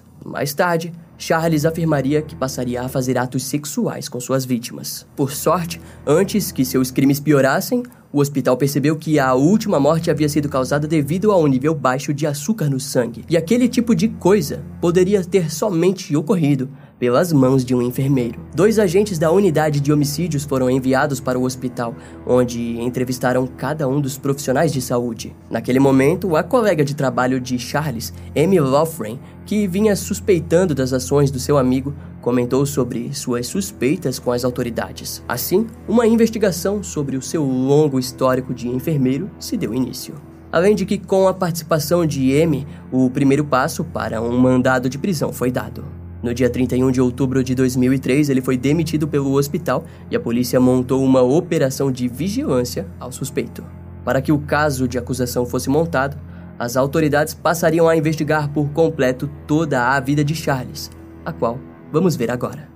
Mais 0.24 0.54
tarde, 0.54 0.92
Charles 1.16 1.64
afirmaria 1.64 2.22
que 2.22 2.34
passaria 2.34 2.82
a 2.82 2.88
fazer 2.88 3.16
atos 3.16 3.44
sexuais 3.44 4.08
com 4.08 4.20
suas 4.20 4.44
vítimas. 4.44 5.06
Por 5.16 5.32
sorte, 5.32 5.80
antes 6.06 6.50
que 6.50 6.64
seus 6.64 6.90
crimes 6.90 7.20
piorassem, 7.20 7.82
o 8.14 8.20
hospital 8.20 8.56
percebeu 8.56 8.94
que 8.96 9.18
a 9.18 9.34
última 9.34 9.80
morte 9.80 10.08
havia 10.08 10.28
sido 10.28 10.48
causada 10.48 10.86
devido 10.86 11.32
a 11.32 11.36
um 11.36 11.48
nível 11.48 11.74
baixo 11.74 12.14
de 12.14 12.28
açúcar 12.28 12.70
no 12.70 12.78
sangue. 12.78 13.24
E 13.28 13.36
aquele 13.36 13.68
tipo 13.68 13.92
de 13.92 14.06
coisa 14.06 14.62
poderia 14.80 15.24
ter 15.24 15.52
somente 15.52 16.14
ocorrido 16.16 16.70
pelas 16.96 17.32
mãos 17.32 17.64
de 17.64 17.74
um 17.74 17.82
enfermeiro. 17.82 18.40
Dois 18.54 18.78
agentes 18.78 19.18
da 19.18 19.32
unidade 19.32 19.80
de 19.80 19.92
homicídios 19.92 20.44
foram 20.44 20.70
enviados 20.70 21.18
para 21.18 21.36
o 21.36 21.42
hospital, 21.42 21.92
onde 22.24 22.80
entrevistaram 22.80 23.48
cada 23.48 23.88
um 23.88 24.00
dos 24.00 24.16
profissionais 24.16 24.72
de 24.72 24.80
saúde. 24.80 25.34
Naquele 25.50 25.80
momento, 25.80 26.36
a 26.36 26.42
colega 26.44 26.84
de 26.84 26.94
trabalho 26.94 27.40
de 27.40 27.58
Charles, 27.58 28.14
Amy 28.36 28.60
Lofren, 28.60 29.18
que 29.46 29.66
vinha 29.66 29.94
suspeitando 29.94 30.74
das 30.74 30.92
ações 30.92 31.30
do 31.30 31.38
seu 31.38 31.58
amigo, 31.58 31.94
comentou 32.20 32.64
sobre 32.64 33.12
suas 33.12 33.46
suspeitas 33.46 34.18
com 34.18 34.32
as 34.32 34.44
autoridades. 34.44 35.22
Assim, 35.28 35.66
uma 35.86 36.06
investigação 36.06 36.82
sobre 36.82 37.16
o 37.16 37.22
seu 37.22 37.44
longo 37.44 37.98
histórico 37.98 38.54
de 38.54 38.68
enfermeiro 38.68 39.30
se 39.38 39.56
deu 39.56 39.74
início. 39.74 40.14
Além 40.50 40.74
de 40.74 40.86
que, 40.86 40.98
com 40.98 41.26
a 41.26 41.34
participação 41.34 42.06
de 42.06 42.30
M, 42.30 42.66
o 42.92 43.10
primeiro 43.10 43.44
passo 43.44 43.84
para 43.84 44.22
um 44.22 44.38
mandado 44.38 44.88
de 44.88 44.96
prisão 44.96 45.32
foi 45.32 45.50
dado. 45.50 45.84
No 46.22 46.32
dia 46.32 46.48
31 46.48 46.90
de 46.90 47.02
outubro 47.02 47.44
de 47.44 47.54
2003, 47.54 48.30
ele 48.30 48.40
foi 48.40 48.56
demitido 48.56 49.06
pelo 49.06 49.34
hospital 49.34 49.84
e 50.10 50.16
a 50.16 50.20
polícia 50.20 50.58
montou 50.58 51.04
uma 51.04 51.20
operação 51.20 51.92
de 51.92 52.08
vigilância 52.08 52.86
ao 52.98 53.12
suspeito. 53.12 53.62
Para 54.04 54.22
que 54.22 54.32
o 54.32 54.38
caso 54.38 54.88
de 54.88 54.96
acusação 54.96 55.44
fosse 55.44 55.68
montado, 55.68 56.16
as 56.58 56.76
autoridades 56.76 57.34
passariam 57.34 57.88
a 57.88 57.96
investigar 57.96 58.52
por 58.52 58.70
completo 58.70 59.30
toda 59.46 59.94
a 59.94 60.00
vida 60.00 60.24
de 60.24 60.34
Charles, 60.34 60.90
a 61.24 61.32
qual 61.32 61.58
Vamos 61.94 62.16
ver 62.16 62.28
agora. 62.28 62.68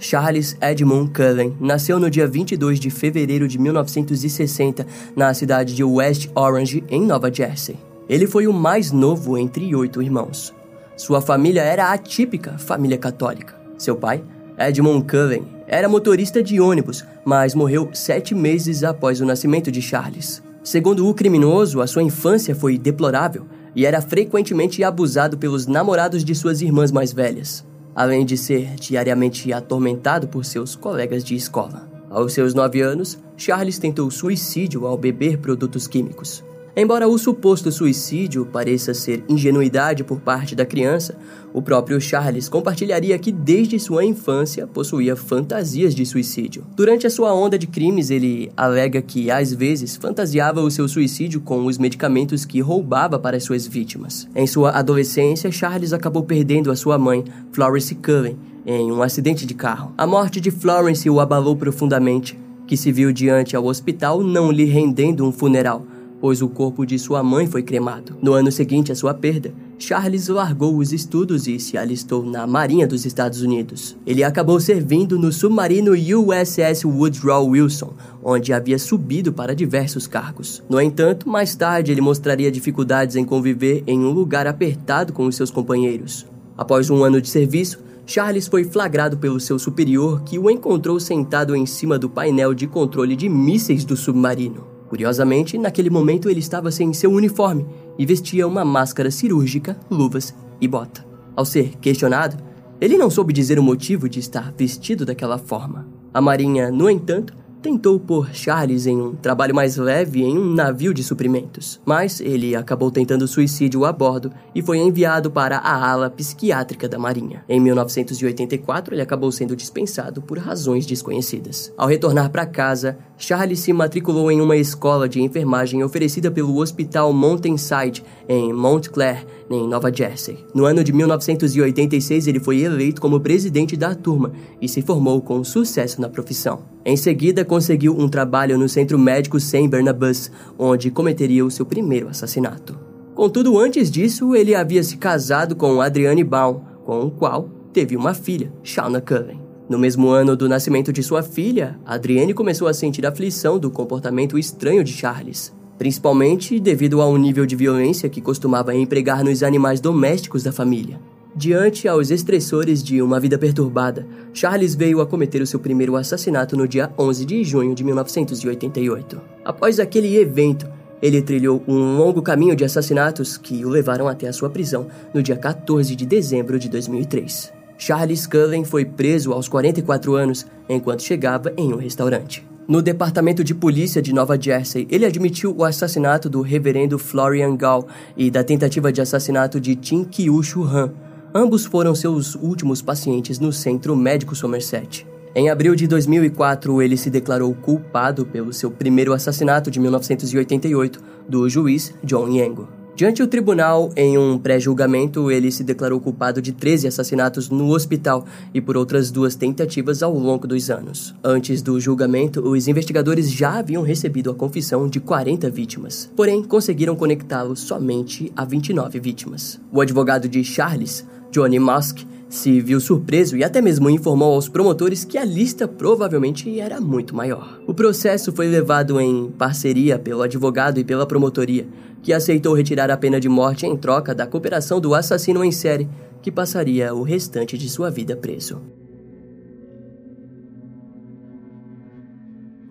Charles 0.00 0.56
Edmund 0.60 1.12
Cullen 1.12 1.56
nasceu 1.60 2.00
no 2.00 2.10
dia 2.10 2.26
22 2.26 2.80
de 2.80 2.90
fevereiro 2.90 3.46
de 3.46 3.56
1960 3.56 4.84
na 5.14 5.32
cidade 5.32 5.76
de 5.76 5.84
West 5.84 6.28
Orange, 6.34 6.82
em 6.88 7.02
Nova 7.06 7.32
Jersey. 7.32 7.78
Ele 8.08 8.26
foi 8.26 8.48
o 8.48 8.52
mais 8.52 8.90
novo 8.90 9.38
entre 9.38 9.72
oito 9.76 10.02
irmãos. 10.02 10.52
Sua 10.96 11.20
família 11.20 11.62
era 11.62 11.92
a 11.92 11.96
típica 11.96 12.58
família 12.58 12.98
católica. 12.98 13.54
Seu 13.78 13.94
pai, 13.94 14.24
Edmund 14.58 15.06
Cullen, 15.06 15.46
era 15.72 15.88
motorista 15.88 16.42
de 16.42 16.60
ônibus, 16.60 17.04
mas 17.24 17.54
morreu 17.54 17.88
sete 17.92 18.34
meses 18.34 18.82
após 18.82 19.20
o 19.20 19.24
nascimento 19.24 19.70
de 19.70 19.80
Charles. 19.80 20.42
Segundo 20.64 21.08
o 21.08 21.14
criminoso, 21.14 21.80
a 21.80 21.86
sua 21.86 22.02
infância 22.02 22.56
foi 22.56 22.76
deplorável 22.76 23.46
e 23.74 23.86
era 23.86 24.02
frequentemente 24.02 24.82
abusado 24.82 25.38
pelos 25.38 25.68
namorados 25.68 26.24
de 26.24 26.34
suas 26.34 26.60
irmãs 26.60 26.90
mais 26.90 27.12
velhas, 27.12 27.64
além 27.94 28.26
de 28.26 28.36
ser 28.36 28.74
diariamente 28.74 29.52
atormentado 29.52 30.26
por 30.26 30.44
seus 30.44 30.74
colegas 30.74 31.22
de 31.22 31.36
escola. 31.36 31.88
Aos 32.10 32.32
seus 32.32 32.52
nove 32.52 32.80
anos, 32.80 33.16
Charles 33.36 33.78
tentou 33.78 34.10
suicídio 34.10 34.88
ao 34.88 34.98
beber 34.98 35.38
produtos 35.38 35.86
químicos. 35.86 36.42
Embora 36.76 37.08
o 37.08 37.18
suposto 37.18 37.72
suicídio 37.72 38.46
pareça 38.46 38.94
ser 38.94 39.24
ingenuidade 39.28 40.04
por 40.04 40.20
parte 40.20 40.54
da 40.54 40.64
criança, 40.64 41.16
o 41.52 41.60
próprio 41.60 42.00
Charles 42.00 42.48
compartilharia 42.48 43.18
que 43.18 43.32
desde 43.32 43.78
sua 43.80 44.04
infância 44.04 44.68
possuía 44.68 45.16
fantasias 45.16 45.94
de 45.96 46.06
suicídio. 46.06 46.64
Durante 46.76 47.08
a 47.08 47.10
sua 47.10 47.34
onda 47.34 47.58
de 47.58 47.66
crimes, 47.66 48.08
ele 48.08 48.52
alega 48.56 49.02
que 49.02 49.32
às 49.32 49.52
vezes 49.52 49.96
fantasiava 49.96 50.60
o 50.60 50.70
seu 50.70 50.86
suicídio 50.86 51.40
com 51.40 51.66
os 51.66 51.76
medicamentos 51.76 52.44
que 52.44 52.60
roubava 52.60 53.18
para 53.18 53.40
suas 53.40 53.66
vítimas. 53.66 54.28
Em 54.34 54.46
sua 54.46 54.70
adolescência, 54.70 55.50
Charles 55.50 55.92
acabou 55.92 56.22
perdendo 56.22 56.70
a 56.70 56.76
sua 56.76 56.96
mãe, 56.96 57.24
Florence 57.50 57.94
Cullen, 57.96 58.38
em 58.64 58.92
um 58.92 59.02
acidente 59.02 59.44
de 59.44 59.54
carro. 59.54 59.92
A 59.98 60.06
morte 60.06 60.40
de 60.40 60.52
Florence 60.52 61.10
o 61.10 61.18
abalou 61.18 61.56
profundamente, 61.56 62.38
que 62.64 62.76
se 62.76 62.92
viu 62.92 63.12
diante 63.12 63.56
ao 63.56 63.64
hospital 63.64 64.22
não 64.22 64.52
lhe 64.52 64.64
rendendo 64.64 65.26
um 65.26 65.32
funeral 65.32 65.84
pois 66.20 66.42
o 66.42 66.48
corpo 66.48 66.84
de 66.84 66.98
sua 66.98 67.22
mãe 67.22 67.46
foi 67.46 67.62
cremado. 67.62 68.16
No 68.20 68.32
ano 68.32 68.52
seguinte 68.52 68.92
à 68.92 68.94
sua 68.94 69.14
perda, 69.14 69.52
Charles 69.78 70.28
largou 70.28 70.76
os 70.76 70.92
estudos 70.92 71.48
e 71.48 71.58
se 71.58 71.78
alistou 71.78 72.22
na 72.24 72.46
Marinha 72.46 72.86
dos 72.86 73.06
Estados 73.06 73.40
Unidos. 73.40 73.96
Ele 74.06 74.22
acabou 74.22 74.60
servindo 74.60 75.18
no 75.18 75.32
submarino 75.32 75.92
USS 75.92 76.84
Woodrow 76.84 77.48
Wilson, 77.48 77.94
onde 78.22 78.52
havia 78.52 78.78
subido 78.78 79.32
para 79.32 79.54
diversos 79.54 80.06
cargos. 80.06 80.62
No 80.68 80.80
entanto, 80.80 81.28
mais 81.28 81.56
tarde 81.56 81.90
ele 81.90 82.02
mostraria 82.02 82.50
dificuldades 82.50 83.16
em 83.16 83.24
conviver 83.24 83.82
em 83.86 83.98
um 84.00 84.10
lugar 84.10 84.46
apertado 84.46 85.14
com 85.14 85.24
os 85.24 85.34
seus 85.34 85.50
companheiros. 85.50 86.26
Após 86.58 86.90
um 86.90 87.02
ano 87.02 87.22
de 87.22 87.30
serviço, 87.30 87.78
Charles 88.04 88.48
foi 88.48 88.64
flagrado 88.64 89.16
pelo 89.16 89.40
seu 89.40 89.58
superior, 89.58 90.22
que 90.24 90.38
o 90.38 90.50
encontrou 90.50 90.98
sentado 90.98 91.56
em 91.56 91.64
cima 91.64 91.98
do 91.98 92.10
painel 92.10 92.52
de 92.52 92.66
controle 92.66 93.16
de 93.16 93.28
mísseis 93.28 93.84
do 93.84 93.96
submarino. 93.96 94.79
Curiosamente, 94.90 95.56
naquele 95.56 95.88
momento 95.88 96.28
ele 96.28 96.40
estava 96.40 96.72
sem 96.72 96.92
seu 96.92 97.12
uniforme 97.12 97.64
e 97.96 98.04
vestia 98.04 98.44
uma 98.44 98.64
máscara 98.64 99.08
cirúrgica, 99.08 99.78
luvas 99.88 100.34
e 100.60 100.66
bota. 100.66 101.06
Ao 101.36 101.44
ser 101.44 101.76
questionado, 101.80 102.36
ele 102.80 102.98
não 102.98 103.08
soube 103.08 103.32
dizer 103.32 103.56
o 103.56 103.62
motivo 103.62 104.08
de 104.08 104.18
estar 104.18 104.52
vestido 104.58 105.06
daquela 105.06 105.38
forma. 105.38 105.86
A 106.12 106.20
Marinha, 106.20 106.72
no 106.72 106.90
entanto, 106.90 107.32
tentou 107.60 108.00
pôr 108.00 108.30
Charles 108.32 108.86
em 108.86 109.00
um 109.00 109.14
trabalho 109.14 109.54
mais 109.54 109.76
leve 109.76 110.22
em 110.22 110.36
um 110.36 110.54
navio 110.54 110.94
de 110.94 111.04
suprimentos, 111.04 111.80
mas 111.84 112.20
ele 112.20 112.56
acabou 112.56 112.90
tentando 112.90 113.28
suicídio 113.28 113.84
a 113.84 113.92
bordo 113.92 114.32
e 114.54 114.62
foi 114.62 114.78
enviado 114.78 115.30
para 115.30 115.58
a 115.58 115.90
ala 115.90 116.10
psiquiátrica 116.10 116.88
da 116.88 116.98
Marinha. 116.98 117.44
Em 117.48 117.60
1984, 117.60 118.94
ele 118.94 119.02
acabou 119.02 119.30
sendo 119.30 119.54
dispensado 119.54 120.22
por 120.22 120.38
razões 120.38 120.86
desconhecidas. 120.86 121.72
Ao 121.76 121.86
retornar 121.86 122.30
para 122.30 122.46
casa, 122.46 122.98
Charles 123.18 123.60
se 123.60 123.72
matriculou 123.72 124.30
em 124.30 124.40
uma 124.40 124.56
escola 124.56 125.08
de 125.08 125.20
enfermagem 125.20 125.84
oferecida 125.84 126.30
pelo 126.30 126.56
Hospital 126.56 127.12
Mountainside 127.12 128.02
em 128.26 128.52
Montclair, 128.52 129.26
em 129.50 129.68
Nova 129.68 129.92
Jersey. 129.92 130.44
No 130.54 130.64
ano 130.64 130.82
de 130.82 130.92
1986, 130.92 132.26
ele 132.26 132.40
foi 132.40 132.60
eleito 132.60 133.00
como 133.00 133.20
presidente 133.20 133.76
da 133.76 133.94
turma 133.94 134.32
e 134.60 134.68
se 134.68 134.80
formou 134.80 135.20
com 135.20 135.44
sucesso 135.44 136.00
na 136.00 136.08
profissão. 136.08 136.62
Em 136.84 136.96
seguida, 136.96 137.44
conseguiu 137.50 137.98
um 137.98 138.08
trabalho 138.08 138.56
no 138.56 138.68
Centro 138.68 138.96
Médico 138.96 139.40
St. 139.40 139.66
Barnabas, 139.66 140.30
onde 140.56 140.88
cometeria 140.88 141.44
o 141.44 141.50
seu 141.50 141.66
primeiro 141.66 142.06
assassinato. 142.06 142.78
Contudo, 143.12 143.58
antes 143.58 143.90
disso, 143.90 144.36
ele 144.36 144.54
havia 144.54 144.84
se 144.84 144.96
casado 144.96 145.56
com 145.56 145.80
Adriane 145.80 146.22
Baum, 146.22 146.60
com 146.84 147.00
o 147.00 147.10
qual 147.10 147.50
teve 147.72 147.96
uma 147.96 148.14
filha, 148.14 148.52
Shauna 148.62 149.00
Cullen. 149.00 149.42
No 149.68 149.80
mesmo 149.80 150.10
ano 150.10 150.36
do 150.36 150.48
nascimento 150.48 150.92
de 150.92 151.02
sua 151.02 151.24
filha, 151.24 151.76
Adrienne 151.84 152.32
começou 152.34 152.68
a 152.68 152.72
sentir 152.72 153.04
aflição 153.04 153.58
do 153.58 153.68
comportamento 153.68 154.38
estranho 154.38 154.84
de 154.84 154.92
Charles, 154.92 155.52
principalmente 155.76 156.60
devido 156.60 157.02
ao 157.02 157.16
nível 157.16 157.44
de 157.44 157.56
violência 157.56 158.08
que 158.08 158.20
costumava 158.20 158.76
empregar 158.76 159.24
nos 159.24 159.42
animais 159.42 159.80
domésticos 159.80 160.44
da 160.44 160.52
família. 160.52 161.00
Diante 161.34 161.86
aos 161.86 162.10
estressores 162.10 162.82
de 162.82 163.00
uma 163.00 163.20
vida 163.20 163.38
perturbada, 163.38 164.04
Charles 164.34 164.74
veio 164.74 165.00
a 165.00 165.06
cometer 165.06 165.40
o 165.40 165.46
seu 165.46 165.60
primeiro 165.60 165.94
assassinato 165.94 166.56
no 166.56 166.66
dia 166.66 166.90
11 166.98 167.24
de 167.24 167.44
junho 167.44 167.72
de 167.72 167.84
1988. 167.84 169.20
Após 169.44 169.78
aquele 169.78 170.16
evento, 170.16 170.68
ele 171.00 171.22
trilhou 171.22 171.62
um 171.68 171.96
longo 171.96 172.20
caminho 172.20 172.56
de 172.56 172.64
assassinatos 172.64 173.38
que 173.38 173.64
o 173.64 173.68
levaram 173.68 174.08
até 174.08 174.26
a 174.26 174.32
sua 174.32 174.50
prisão 174.50 174.88
no 175.14 175.22
dia 175.22 175.36
14 175.36 175.94
de 175.94 176.04
dezembro 176.04 176.58
de 176.58 176.68
2003. 176.68 177.52
Charles 177.78 178.26
Cullen 178.26 178.64
foi 178.64 178.84
preso 178.84 179.32
aos 179.32 179.48
44 179.48 180.14
anos 180.14 180.44
enquanto 180.68 181.02
chegava 181.02 181.52
em 181.56 181.72
um 181.72 181.76
restaurante. 181.76 182.44
No 182.66 182.82
departamento 182.82 183.42
de 183.42 183.54
polícia 183.54 184.02
de 184.02 184.12
Nova 184.12 184.40
Jersey, 184.40 184.86
ele 184.90 185.06
admitiu 185.06 185.54
o 185.56 185.64
assassinato 185.64 186.28
do 186.28 186.40
reverendo 186.40 186.98
Florian 186.98 187.56
Gall 187.56 187.86
e 188.16 188.30
da 188.30 188.44
tentativa 188.44 188.92
de 188.92 189.00
assassinato 189.00 189.60
de 189.60 189.74
Tim 189.74 190.04
Kyushu 190.04 190.64
Han, 190.64 190.92
Ambos 191.32 191.64
foram 191.64 191.94
seus 191.94 192.34
últimos 192.34 192.82
pacientes 192.82 193.38
no 193.38 193.52
Centro 193.52 193.94
Médico 193.94 194.34
Somerset. 194.34 195.06
Em 195.32 195.48
abril 195.48 195.76
de 195.76 195.86
2004, 195.86 196.82
ele 196.82 196.96
se 196.96 197.08
declarou 197.08 197.54
culpado 197.54 198.26
pelo 198.26 198.52
seu 198.52 198.68
primeiro 198.68 199.12
assassinato 199.12 199.70
de 199.70 199.78
1988 199.78 201.00
do 201.28 201.48
juiz 201.48 201.94
John 202.02 202.28
Yango. 202.28 202.80
Diante 202.96 203.22
o 203.22 203.28
tribunal, 203.28 203.90
em 203.96 204.18
um 204.18 204.36
pré-julgamento, 204.36 205.30
ele 205.30 205.52
se 205.52 205.62
declarou 205.62 206.00
culpado 206.00 206.42
de 206.42 206.52
13 206.52 206.88
assassinatos 206.88 207.48
no 207.48 207.70
hospital 207.70 208.26
e 208.52 208.60
por 208.60 208.76
outras 208.76 209.12
duas 209.12 209.36
tentativas 209.36 210.02
ao 210.02 210.12
longo 210.12 210.48
dos 210.48 210.68
anos. 210.68 211.14
Antes 211.22 211.62
do 211.62 211.78
julgamento, 211.78 212.40
os 212.40 212.66
investigadores 212.66 213.30
já 213.30 213.60
haviam 213.60 213.84
recebido 213.84 214.30
a 214.30 214.34
confissão 214.34 214.88
de 214.88 214.98
40 214.98 215.48
vítimas, 215.48 216.10
porém 216.16 216.42
conseguiram 216.42 216.96
conectá-lo 216.96 217.56
somente 217.56 218.32
a 218.36 218.44
29 218.44 218.98
vítimas. 218.98 219.60
O 219.72 219.80
advogado 219.80 220.28
de 220.28 220.44
Charles 220.44 221.06
Johnny 221.30 221.58
Musk 221.58 222.00
se 222.28 222.60
viu 222.60 222.80
surpreso 222.80 223.36
e 223.36 223.42
até 223.42 223.60
mesmo 223.60 223.90
informou 223.90 224.34
aos 224.34 224.48
promotores 224.48 225.04
que 225.04 225.18
a 225.18 225.24
lista 225.24 225.66
provavelmente 225.66 226.60
era 226.60 226.80
muito 226.80 227.14
maior. 227.14 227.60
O 227.66 227.74
processo 227.74 228.32
foi 228.32 228.46
levado 228.46 229.00
em 229.00 229.30
parceria 229.32 229.98
pelo 229.98 230.22
advogado 230.22 230.78
e 230.78 230.84
pela 230.84 231.06
promotoria, 231.06 231.66
que 232.02 232.12
aceitou 232.12 232.54
retirar 232.54 232.90
a 232.90 232.96
pena 232.96 233.20
de 233.20 233.28
morte 233.28 233.66
em 233.66 233.76
troca 233.76 234.14
da 234.14 234.26
cooperação 234.26 234.80
do 234.80 234.94
assassino 234.94 235.44
em 235.44 235.50
série, 235.50 235.88
que 236.22 236.30
passaria 236.30 236.94
o 236.94 237.02
restante 237.02 237.58
de 237.58 237.68
sua 237.68 237.90
vida 237.90 238.16
preso. 238.16 238.60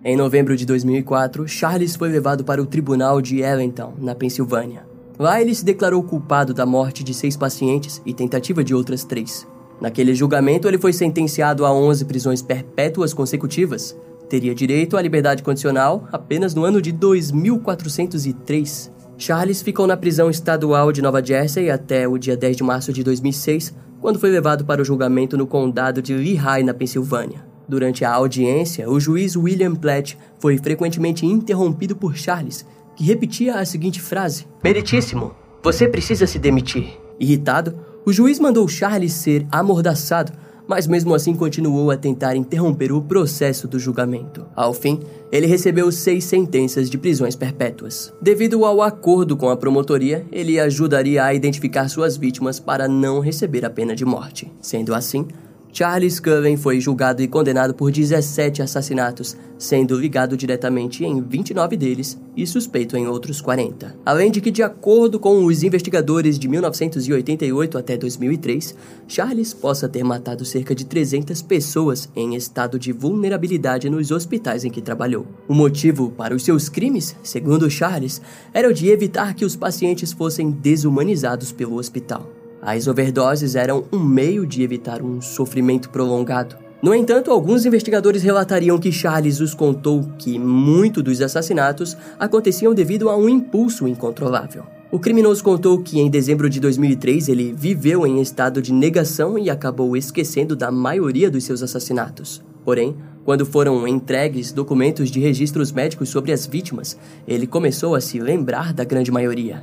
Em 0.02 0.16
novembro 0.16 0.56
de 0.56 0.64
2004, 0.64 1.46
Charles 1.46 1.94
foi 1.94 2.08
levado 2.08 2.42
para 2.42 2.62
o 2.62 2.66
tribunal 2.66 3.20
de 3.20 3.44
Allentown, 3.44 3.92
na 3.98 4.14
Pensilvânia. 4.14 4.89
Lá 5.20 5.38
ele 5.38 5.54
se 5.54 5.62
declarou 5.62 6.02
culpado 6.02 6.54
da 6.54 6.64
morte 6.64 7.04
de 7.04 7.12
seis 7.12 7.36
pacientes 7.36 8.00
e 8.06 8.14
tentativa 8.14 8.64
de 8.64 8.74
outras 8.74 9.04
três. 9.04 9.46
Naquele 9.78 10.14
julgamento, 10.14 10.66
ele 10.66 10.78
foi 10.78 10.94
sentenciado 10.94 11.66
a 11.66 11.72
11 11.74 12.06
prisões 12.06 12.40
perpétuas 12.40 13.12
consecutivas. 13.12 13.94
Teria 14.30 14.54
direito 14.54 14.96
à 14.96 15.02
liberdade 15.02 15.42
condicional 15.42 16.08
apenas 16.10 16.54
no 16.54 16.64
ano 16.64 16.80
de 16.80 16.90
2403. 16.90 18.90
Charles 19.18 19.60
ficou 19.60 19.86
na 19.86 19.94
prisão 19.94 20.30
estadual 20.30 20.90
de 20.90 21.02
Nova 21.02 21.22
Jersey 21.22 21.70
até 21.70 22.08
o 22.08 22.16
dia 22.16 22.34
10 22.34 22.56
de 22.56 22.62
março 22.62 22.90
de 22.90 23.04
2006, 23.04 23.74
quando 24.00 24.18
foi 24.18 24.30
levado 24.30 24.64
para 24.64 24.80
o 24.80 24.84
julgamento 24.86 25.36
no 25.36 25.46
condado 25.46 26.00
de 26.00 26.14
Lehigh, 26.14 26.64
na 26.64 26.72
Pensilvânia. 26.72 27.44
Durante 27.68 28.06
a 28.06 28.12
audiência, 28.12 28.90
o 28.90 28.98
juiz 28.98 29.36
William 29.36 29.74
Platt 29.74 30.16
foi 30.38 30.56
frequentemente 30.56 31.26
interrompido 31.26 31.94
por 31.94 32.16
Charles, 32.16 32.64
que 33.00 33.06
repetia 33.06 33.54
a 33.54 33.64
seguinte 33.64 33.98
frase: 33.98 34.46
Meritíssimo, 34.62 35.34
você 35.62 35.88
precisa 35.88 36.26
se 36.26 36.38
demitir. 36.38 37.00
Irritado, 37.18 37.74
o 38.04 38.12
juiz 38.12 38.38
mandou 38.38 38.68
Charles 38.68 39.14
ser 39.14 39.46
amordaçado, 39.50 40.32
mas 40.68 40.86
mesmo 40.86 41.14
assim 41.14 41.34
continuou 41.34 41.90
a 41.90 41.96
tentar 41.96 42.36
interromper 42.36 42.92
o 42.92 43.00
processo 43.00 43.66
do 43.66 43.78
julgamento. 43.78 44.44
Ao 44.54 44.74
fim, 44.74 45.00
ele 45.32 45.46
recebeu 45.46 45.90
seis 45.90 46.24
sentenças 46.24 46.90
de 46.90 46.98
prisões 46.98 47.34
perpétuas. 47.34 48.12
Devido 48.20 48.66
ao 48.66 48.82
acordo 48.82 49.34
com 49.34 49.48
a 49.48 49.56
promotoria, 49.56 50.26
ele 50.30 50.60
ajudaria 50.60 51.24
a 51.24 51.32
identificar 51.32 51.88
suas 51.88 52.18
vítimas 52.18 52.60
para 52.60 52.86
não 52.86 53.20
receber 53.20 53.64
a 53.64 53.70
pena 53.70 53.96
de 53.96 54.04
morte. 54.04 54.52
Sendo 54.60 54.94
assim, 54.94 55.26
Charles 55.72 56.18
Cullen 56.18 56.56
foi 56.56 56.80
julgado 56.80 57.22
e 57.22 57.28
condenado 57.28 57.72
por 57.72 57.92
17 57.92 58.60
assassinatos, 58.60 59.36
sendo 59.56 59.98
ligado 59.98 60.36
diretamente 60.36 61.04
em 61.04 61.22
29 61.22 61.76
deles 61.76 62.18
e 62.36 62.46
suspeito 62.46 62.96
em 62.96 63.06
outros 63.06 63.40
40. 63.40 63.94
Além 64.04 64.30
de 64.30 64.40
que, 64.40 64.50
de 64.50 64.62
acordo 64.62 65.20
com 65.20 65.44
os 65.44 65.62
investigadores 65.62 66.38
de 66.38 66.48
1988 66.48 67.78
até 67.78 67.96
2003, 67.96 68.74
Charles 69.06 69.54
possa 69.54 69.88
ter 69.88 70.02
matado 70.02 70.44
cerca 70.44 70.74
de 70.74 70.84
300 70.84 71.40
pessoas 71.42 72.08
em 72.16 72.34
estado 72.34 72.78
de 72.78 72.92
vulnerabilidade 72.92 73.88
nos 73.88 74.10
hospitais 74.10 74.64
em 74.64 74.70
que 74.70 74.82
trabalhou. 74.82 75.26
O 75.46 75.54
motivo 75.54 76.10
para 76.10 76.34
os 76.34 76.42
seus 76.42 76.68
crimes, 76.68 77.14
segundo 77.22 77.70
Charles, 77.70 78.20
era 78.52 78.68
o 78.68 78.74
de 78.74 78.88
evitar 78.88 79.34
que 79.34 79.44
os 79.44 79.54
pacientes 79.54 80.12
fossem 80.12 80.50
desumanizados 80.50 81.52
pelo 81.52 81.76
hospital. 81.76 82.39
As 82.62 82.86
overdoses 82.86 83.54
eram 83.54 83.84
um 83.92 83.98
meio 83.98 84.46
de 84.46 84.62
evitar 84.62 85.02
um 85.02 85.20
sofrimento 85.20 85.88
prolongado. 85.90 86.56
No 86.82 86.94
entanto, 86.94 87.30
alguns 87.30 87.66
investigadores 87.66 88.22
relatariam 88.22 88.78
que 88.78 88.90
Charles 88.90 89.40
os 89.40 89.54
contou 89.54 90.02
que 90.18 90.38
muito 90.38 91.02
dos 91.02 91.20
assassinatos 91.20 91.96
aconteciam 92.18 92.72
devido 92.72 93.08
a 93.10 93.16
um 93.16 93.28
impulso 93.28 93.86
incontrolável. 93.86 94.64
O 94.90 94.98
criminoso 94.98 95.44
contou 95.44 95.82
que 95.82 96.00
em 96.00 96.10
dezembro 96.10 96.50
de 96.50 96.58
2003 96.58 97.28
ele 97.28 97.52
viveu 97.56 98.06
em 98.06 98.20
estado 98.20 98.60
de 98.60 98.72
negação 98.72 99.38
e 99.38 99.48
acabou 99.48 99.96
esquecendo 99.96 100.56
da 100.56 100.70
maioria 100.70 101.30
dos 101.30 101.44
seus 101.44 101.62
assassinatos. 101.62 102.42
Porém, 102.64 102.96
quando 103.24 103.46
foram 103.46 103.86
entregues 103.86 104.50
documentos 104.50 105.10
de 105.10 105.20
registros 105.20 105.70
médicos 105.70 106.08
sobre 106.08 106.32
as 106.32 106.46
vítimas, 106.46 106.96
ele 107.28 107.46
começou 107.46 107.94
a 107.94 108.00
se 108.00 108.18
lembrar 108.18 108.72
da 108.72 108.84
grande 108.84 109.12
maioria. 109.12 109.62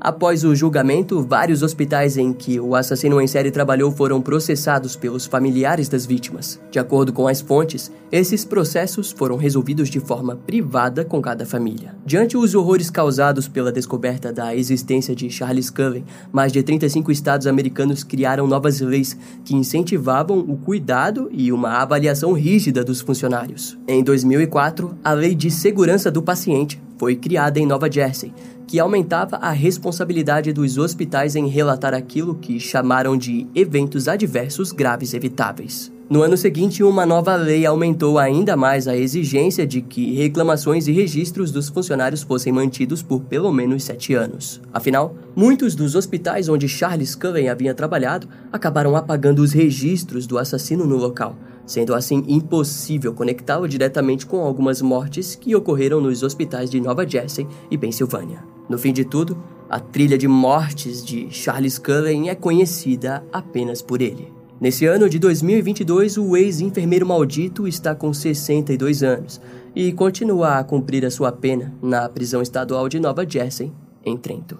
Após 0.00 0.44
o 0.44 0.54
julgamento, 0.54 1.20
vários 1.22 1.62
hospitais 1.62 2.16
em 2.16 2.32
que 2.32 2.60
o 2.60 2.76
assassino 2.76 3.20
em 3.20 3.26
série 3.26 3.50
trabalhou 3.50 3.90
foram 3.90 4.20
processados 4.20 4.94
pelos 4.94 5.26
familiares 5.26 5.88
das 5.88 6.06
vítimas. 6.06 6.60
De 6.70 6.78
acordo 6.78 7.12
com 7.12 7.26
as 7.26 7.40
fontes, 7.40 7.90
esses 8.12 8.44
processos 8.44 9.10
foram 9.10 9.36
resolvidos 9.36 9.88
de 9.90 9.98
forma 9.98 10.36
privada 10.36 11.04
com 11.04 11.20
cada 11.20 11.44
família. 11.44 11.96
Diante 12.06 12.36
os 12.36 12.54
horrores 12.54 12.90
causados 12.90 13.48
pela 13.48 13.72
descoberta 13.72 14.32
da 14.32 14.54
existência 14.54 15.16
de 15.16 15.28
Charles 15.30 15.68
Cullen, 15.68 16.04
mais 16.32 16.52
de 16.52 16.62
35 16.62 17.10
estados 17.10 17.48
americanos 17.48 18.04
criaram 18.04 18.46
novas 18.46 18.80
leis 18.80 19.16
que 19.44 19.56
incentivavam 19.56 20.38
o 20.38 20.56
cuidado 20.56 21.28
e 21.32 21.52
uma 21.52 21.82
avaliação 21.82 22.32
rígida 22.32 22.84
dos 22.84 23.00
funcionários. 23.00 23.76
Em 23.88 24.04
2004, 24.04 24.96
a 25.02 25.12
Lei 25.12 25.34
de 25.34 25.50
Segurança 25.50 26.08
do 26.08 26.22
Paciente 26.22 26.80
foi 26.96 27.14
criada 27.14 27.60
em 27.60 27.66
Nova 27.66 27.90
Jersey, 27.90 28.32
que 28.68 28.78
aumentava 28.78 29.36
a 29.36 29.50
responsabilidade 29.50 30.52
dos 30.52 30.76
hospitais 30.76 31.34
em 31.34 31.48
relatar 31.48 31.94
aquilo 31.94 32.34
que 32.34 32.60
chamaram 32.60 33.16
de 33.16 33.46
eventos 33.54 34.06
adversos 34.06 34.72
graves 34.72 35.14
evitáveis. 35.14 35.90
No 36.10 36.22
ano 36.22 36.36
seguinte, 36.36 36.82
uma 36.82 37.04
nova 37.04 37.34
lei 37.34 37.64
aumentou 37.64 38.18
ainda 38.18 38.56
mais 38.56 38.86
a 38.86 38.96
exigência 38.96 39.66
de 39.66 39.80
que 39.80 40.14
reclamações 40.14 40.86
e 40.86 40.92
registros 40.92 41.50
dos 41.50 41.68
funcionários 41.68 42.22
fossem 42.22 42.52
mantidos 42.52 43.02
por 43.02 43.20
pelo 43.20 43.52
menos 43.52 43.84
sete 43.84 44.12
anos. 44.14 44.60
Afinal, 44.72 45.14
muitos 45.34 45.74
dos 45.74 45.94
hospitais 45.94 46.48
onde 46.48 46.68
Charles 46.68 47.14
Cullen 47.14 47.48
havia 47.48 47.74
trabalhado 47.74 48.28
acabaram 48.52 48.96
apagando 48.96 49.40
os 49.40 49.52
registros 49.52 50.26
do 50.26 50.38
assassino 50.38 50.86
no 50.86 50.96
local, 50.96 51.36
sendo 51.68 51.94
assim 51.94 52.24
impossível 52.26 53.12
conectá-lo 53.12 53.68
diretamente 53.68 54.26
com 54.26 54.38
algumas 54.40 54.80
mortes 54.80 55.36
que 55.36 55.54
ocorreram 55.54 56.00
nos 56.00 56.22
hospitais 56.22 56.70
de 56.70 56.80
Nova 56.80 57.06
Jersey 57.06 57.46
e 57.70 57.76
Pensilvânia. 57.76 58.42
No 58.68 58.78
fim 58.78 58.92
de 58.92 59.04
tudo, 59.04 59.36
a 59.68 59.78
trilha 59.78 60.16
de 60.16 60.26
mortes 60.26 61.04
de 61.04 61.28
Charles 61.30 61.78
Cullen 61.78 62.30
é 62.30 62.34
conhecida 62.34 63.22
apenas 63.30 63.82
por 63.82 64.00
ele. 64.00 64.32
Nesse 64.58 64.86
ano 64.86 65.08
de 65.08 65.18
2022, 65.18 66.16
o 66.16 66.36
ex-enfermeiro 66.36 67.06
maldito 67.06 67.68
está 67.68 67.94
com 67.94 68.12
62 68.12 69.02
anos 69.02 69.40
e 69.76 69.92
continua 69.92 70.58
a 70.58 70.64
cumprir 70.64 71.04
a 71.04 71.10
sua 71.10 71.30
pena 71.30 71.72
na 71.80 72.08
prisão 72.08 72.42
estadual 72.42 72.88
de 72.88 72.98
Nova 72.98 73.28
Jersey, 73.28 73.70
em 74.04 74.16
Trento. 74.16 74.58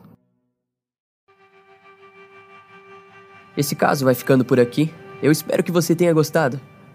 Esse 3.56 3.74
caso 3.74 4.04
vai 4.04 4.14
ficando 4.14 4.44
por 4.44 4.60
aqui. 4.60 4.92
Eu 5.20 5.32
espero 5.32 5.64
que 5.64 5.72
você 5.72 5.96
tenha 5.96 6.12
gostado. 6.12 6.60